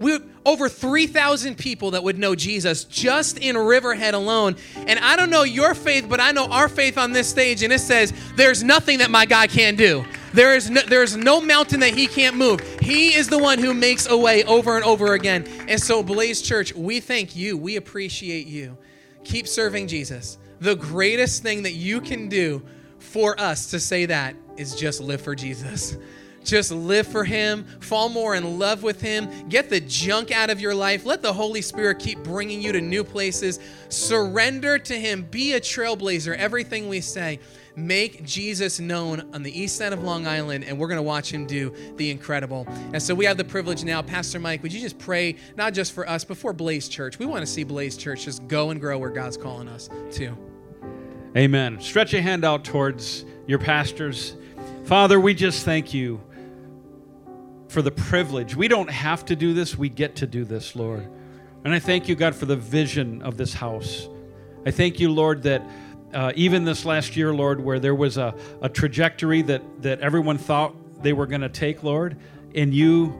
We 0.00 0.18
over 0.46 0.68
3,000 0.68 1.58
people 1.58 1.90
that 1.90 2.02
would 2.02 2.18
know 2.18 2.34
Jesus 2.34 2.84
just 2.84 3.38
in 3.38 3.56
Riverhead 3.56 4.14
alone. 4.14 4.56
And 4.86 4.98
I 4.98 5.14
don't 5.14 5.28
know 5.28 5.42
your 5.42 5.74
faith, 5.74 6.06
but 6.08 6.20
I 6.20 6.32
know 6.32 6.46
our 6.46 6.68
faith 6.68 6.96
on 6.96 7.12
this 7.12 7.28
stage, 7.28 7.62
and 7.62 7.72
it 7.72 7.80
says, 7.80 8.12
There's 8.36 8.62
nothing 8.62 8.98
that 8.98 9.10
my 9.10 9.26
God 9.26 9.50
can't 9.50 9.76
do. 9.76 10.04
There 10.32 10.54
is 10.54 10.70
no, 10.70 10.82
there 10.82 11.02
is 11.02 11.16
no 11.16 11.40
mountain 11.40 11.80
that 11.80 11.94
he 11.94 12.06
can't 12.06 12.36
move. 12.36 12.60
He 12.80 13.14
is 13.14 13.28
the 13.28 13.38
one 13.38 13.58
who 13.58 13.74
makes 13.74 14.08
a 14.08 14.16
way 14.16 14.44
over 14.44 14.76
and 14.76 14.84
over 14.84 15.14
again. 15.14 15.46
And 15.68 15.80
so, 15.80 16.02
Blaze 16.02 16.40
Church, 16.40 16.74
we 16.74 17.00
thank 17.00 17.36
you. 17.36 17.56
We 17.56 17.76
appreciate 17.76 18.46
you. 18.46 18.76
Keep 19.24 19.48
serving 19.48 19.88
Jesus. 19.88 20.38
The 20.60 20.76
greatest 20.76 21.42
thing 21.42 21.62
that 21.64 21.74
you 21.74 22.00
can 22.00 22.28
do 22.28 22.62
for 22.98 23.38
us 23.40 23.70
to 23.70 23.80
say 23.80 24.06
that 24.06 24.34
is 24.56 24.74
just 24.74 25.00
live 25.00 25.20
for 25.20 25.34
Jesus. 25.34 25.96
Just 26.44 26.70
live 26.70 27.06
for 27.06 27.24
Him, 27.24 27.66
fall 27.80 28.08
more 28.08 28.34
in 28.34 28.58
love 28.58 28.82
with 28.82 29.00
Him, 29.00 29.48
get 29.48 29.68
the 29.68 29.80
junk 29.80 30.30
out 30.30 30.50
of 30.50 30.60
your 30.60 30.74
life. 30.74 31.04
Let 31.04 31.20
the 31.20 31.32
Holy 31.32 31.60
Spirit 31.60 31.98
keep 31.98 32.18
bringing 32.22 32.62
you 32.62 32.72
to 32.72 32.80
new 32.80 33.04
places. 33.04 33.60
Surrender 33.88 34.78
to 34.78 34.94
Him, 34.94 35.22
be 35.30 35.52
a 35.52 35.60
trailblazer. 35.60 36.36
Everything 36.36 36.88
we 36.88 37.00
say, 37.00 37.38
make 37.76 38.24
Jesus 38.24 38.80
known 38.80 39.28
on 39.34 39.42
the 39.42 39.60
east 39.60 39.76
side 39.76 39.92
of 39.92 40.02
Long 40.02 40.26
Island, 40.26 40.64
and 40.64 40.78
we're 40.78 40.88
going 40.88 40.96
to 40.96 41.02
watch 41.02 41.32
Him 41.32 41.46
do 41.46 41.74
the 41.96 42.10
incredible. 42.10 42.66
And 42.92 43.02
so 43.02 43.14
we 43.14 43.24
have 43.26 43.36
the 43.36 43.44
privilege 43.44 43.84
now. 43.84 44.02
Pastor 44.02 44.38
Mike, 44.38 44.62
would 44.62 44.72
you 44.72 44.80
just 44.80 44.98
pray, 44.98 45.36
not 45.56 45.74
just 45.74 45.92
for 45.92 46.08
us, 46.08 46.24
but 46.24 46.36
for 46.36 46.52
Blaze 46.52 46.88
Church? 46.88 47.18
We 47.18 47.26
want 47.26 47.40
to 47.40 47.46
see 47.46 47.62
Blaze 47.64 47.96
Church 47.96 48.24
just 48.24 48.46
go 48.48 48.70
and 48.70 48.80
grow 48.80 48.98
where 48.98 49.10
God's 49.10 49.36
calling 49.36 49.68
us 49.68 49.88
to. 50.12 50.36
Amen. 51.36 51.80
Stretch 51.80 52.14
a 52.14 52.22
hand 52.22 52.44
out 52.44 52.64
towards 52.64 53.24
your 53.46 53.58
pastors. 53.58 54.34
Father, 54.84 55.20
we 55.20 55.34
just 55.34 55.64
thank 55.64 55.92
you 55.92 56.20
for 57.68 57.82
the 57.82 57.90
privilege. 57.90 58.56
We 58.56 58.68
don't 58.68 58.90
have 58.90 59.24
to 59.26 59.36
do 59.36 59.54
this, 59.54 59.76
we 59.76 59.88
get 59.88 60.16
to 60.16 60.26
do 60.26 60.44
this, 60.44 60.74
Lord. 60.74 61.08
And 61.64 61.74
I 61.74 61.78
thank 61.78 62.08
you, 62.08 62.14
God, 62.14 62.34
for 62.34 62.46
the 62.46 62.56
vision 62.56 63.22
of 63.22 63.36
this 63.36 63.52
house. 63.52 64.08
I 64.64 64.70
thank 64.70 65.00
you, 65.00 65.12
Lord, 65.12 65.42
that 65.42 65.62
uh, 66.12 66.32
even 66.34 66.64
this 66.64 66.84
last 66.84 67.16
year, 67.16 67.34
Lord, 67.34 67.60
where 67.60 67.78
there 67.78 67.94
was 67.94 68.16
a, 68.16 68.34
a 68.62 68.68
trajectory 68.68 69.42
that, 69.42 69.62
that 69.82 70.00
everyone 70.00 70.38
thought 70.38 70.74
they 71.02 71.12
were 71.12 71.26
going 71.26 71.42
to 71.42 71.48
take, 71.48 71.82
Lord, 71.82 72.16
and 72.54 72.72
you 72.72 73.18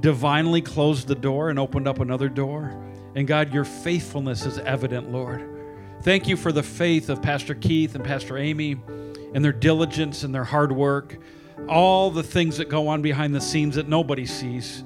divinely 0.00 0.62
closed 0.62 1.06
the 1.06 1.14
door 1.14 1.50
and 1.50 1.58
opened 1.58 1.86
up 1.86 2.00
another 2.00 2.28
door. 2.28 2.80
And 3.14 3.26
God, 3.26 3.52
your 3.52 3.64
faithfulness 3.64 4.46
is 4.46 4.58
evident, 4.58 5.12
Lord. 5.12 5.48
Thank 6.02 6.26
you 6.26 6.36
for 6.36 6.52
the 6.52 6.62
faith 6.62 7.08
of 7.08 7.22
Pastor 7.22 7.54
Keith 7.54 7.94
and 7.94 8.04
Pastor 8.04 8.36
Amy 8.36 8.76
and 9.34 9.44
their 9.44 9.52
diligence 9.52 10.22
and 10.22 10.34
their 10.34 10.44
hard 10.44 10.72
work 10.72 11.18
all 11.68 12.10
the 12.10 12.22
things 12.22 12.58
that 12.58 12.68
go 12.68 12.88
on 12.88 13.02
behind 13.02 13.34
the 13.34 13.40
scenes 13.40 13.76
that 13.76 13.88
nobody 13.88 14.26
sees. 14.26 14.84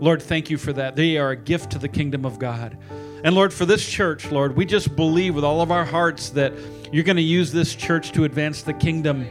Lord, 0.00 0.22
thank 0.22 0.50
you 0.50 0.56
for 0.56 0.72
that. 0.72 0.96
They 0.96 1.18
are 1.18 1.30
a 1.30 1.36
gift 1.36 1.72
to 1.72 1.78
the 1.78 1.88
kingdom 1.88 2.24
of 2.24 2.38
God. 2.38 2.78
And 3.22 3.34
Lord, 3.34 3.52
for 3.52 3.66
this 3.66 3.86
church, 3.86 4.30
Lord, 4.30 4.56
we 4.56 4.64
just 4.64 4.96
believe 4.96 5.34
with 5.34 5.44
all 5.44 5.60
of 5.60 5.70
our 5.70 5.84
hearts 5.84 6.30
that 6.30 6.54
you're 6.90 7.04
going 7.04 7.16
to 7.16 7.22
use 7.22 7.52
this 7.52 7.74
church 7.74 8.12
to 8.12 8.24
advance 8.24 8.62
the 8.62 8.72
kingdom 8.72 9.26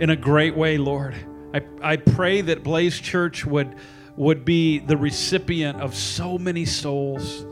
in 0.00 0.10
a 0.10 0.16
great 0.16 0.56
way, 0.56 0.78
Lord. 0.78 1.14
I, 1.54 1.62
I 1.80 1.96
pray 1.96 2.40
that 2.40 2.64
Blaze 2.64 2.98
Church 2.98 3.44
would, 3.44 3.76
would 4.16 4.44
be 4.44 4.80
the 4.80 4.96
recipient 4.96 5.80
of 5.80 5.94
so 5.94 6.38
many 6.38 6.64
souls 6.64 7.46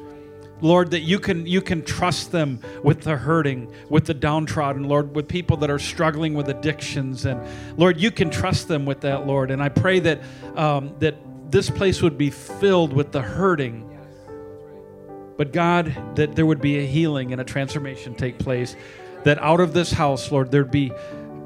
Lord, 0.62 0.92
that 0.92 1.00
you 1.00 1.18
can 1.18 1.44
you 1.44 1.60
can 1.60 1.82
trust 1.82 2.30
them 2.30 2.60
with 2.84 3.02
the 3.02 3.16
hurting, 3.16 3.70
with 3.90 4.06
the 4.06 4.14
downtrodden, 4.14 4.84
Lord, 4.84 5.14
with 5.14 5.26
people 5.26 5.56
that 5.58 5.70
are 5.70 5.78
struggling 5.78 6.34
with 6.34 6.48
addictions, 6.48 7.26
and 7.26 7.40
Lord, 7.76 8.00
you 8.00 8.12
can 8.12 8.30
trust 8.30 8.68
them 8.68 8.86
with 8.86 9.00
that, 9.00 9.26
Lord. 9.26 9.50
And 9.50 9.60
I 9.60 9.68
pray 9.68 9.98
that 10.00 10.20
um, 10.54 10.94
that 11.00 11.16
this 11.50 11.68
place 11.68 12.00
would 12.00 12.16
be 12.16 12.30
filled 12.30 12.92
with 12.92 13.10
the 13.10 13.20
hurting, 13.20 13.98
but 15.36 15.52
God, 15.52 16.16
that 16.16 16.36
there 16.36 16.46
would 16.46 16.60
be 16.60 16.78
a 16.78 16.86
healing 16.86 17.32
and 17.32 17.40
a 17.40 17.44
transformation 17.44 18.14
take 18.14 18.38
place. 18.38 18.76
That 19.24 19.38
out 19.40 19.60
of 19.60 19.72
this 19.72 19.92
house, 19.92 20.32
Lord, 20.32 20.50
there'd 20.50 20.70
be 20.70 20.92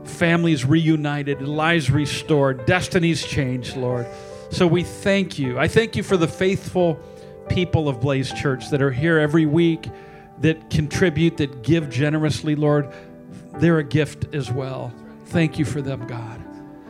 families 0.04 0.64
reunited, 0.64 1.40
lives 1.42 1.90
restored, 1.90 2.66
destinies 2.66 3.24
changed, 3.24 3.76
Lord. 3.76 4.06
So 4.50 4.66
we 4.66 4.82
thank 4.82 5.38
you. 5.38 5.58
I 5.58 5.68
thank 5.68 5.96
you 5.96 6.02
for 6.02 6.16
the 6.16 6.28
faithful 6.28 7.00
people 7.48 7.88
of 7.88 8.00
Blaze 8.00 8.32
Church 8.32 8.70
that 8.70 8.82
are 8.82 8.90
here 8.90 9.18
every 9.18 9.46
week, 9.46 9.88
that 10.40 10.70
contribute, 10.70 11.36
that 11.38 11.62
give 11.62 11.90
generously, 11.90 12.54
Lord. 12.54 12.92
They're 13.58 13.78
a 13.78 13.84
gift 13.84 14.34
as 14.34 14.50
well. 14.50 14.92
Thank 15.26 15.58
you 15.58 15.64
for 15.64 15.80
them, 15.80 16.06
God. 16.06 16.42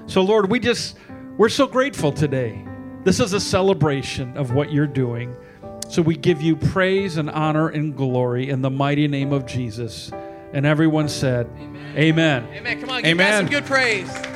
So, 0.06 0.22
Lord, 0.22 0.50
we 0.50 0.60
just, 0.60 0.96
we're 1.36 1.48
so 1.48 1.66
grateful 1.66 2.12
today. 2.12 2.64
This 3.04 3.20
is 3.20 3.32
a 3.32 3.40
celebration 3.40 4.36
of 4.36 4.52
what 4.52 4.72
you're 4.72 4.86
doing. 4.86 5.36
So 5.88 6.02
we 6.02 6.16
give 6.16 6.42
you 6.42 6.56
praise 6.56 7.16
and 7.16 7.30
honor 7.30 7.68
and 7.68 7.96
glory 7.96 8.50
in 8.50 8.62
the 8.62 8.70
mighty 8.70 9.06
name 9.06 9.32
of 9.32 9.46
Jesus. 9.46 10.10
And 10.52 10.66
everyone 10.66 11.08
said, 11.08 11.46
Amen. 11.56 11.96
Amen. 11.96 12.48
Amen. 12.54 12.80
Come 12.80 12.90
on, 12.90 13.02
give 13.02 13.10
Amen. 13.12 13.44
some 13.44 13.50
good 13.50 13.64
praise. 13.66 14.36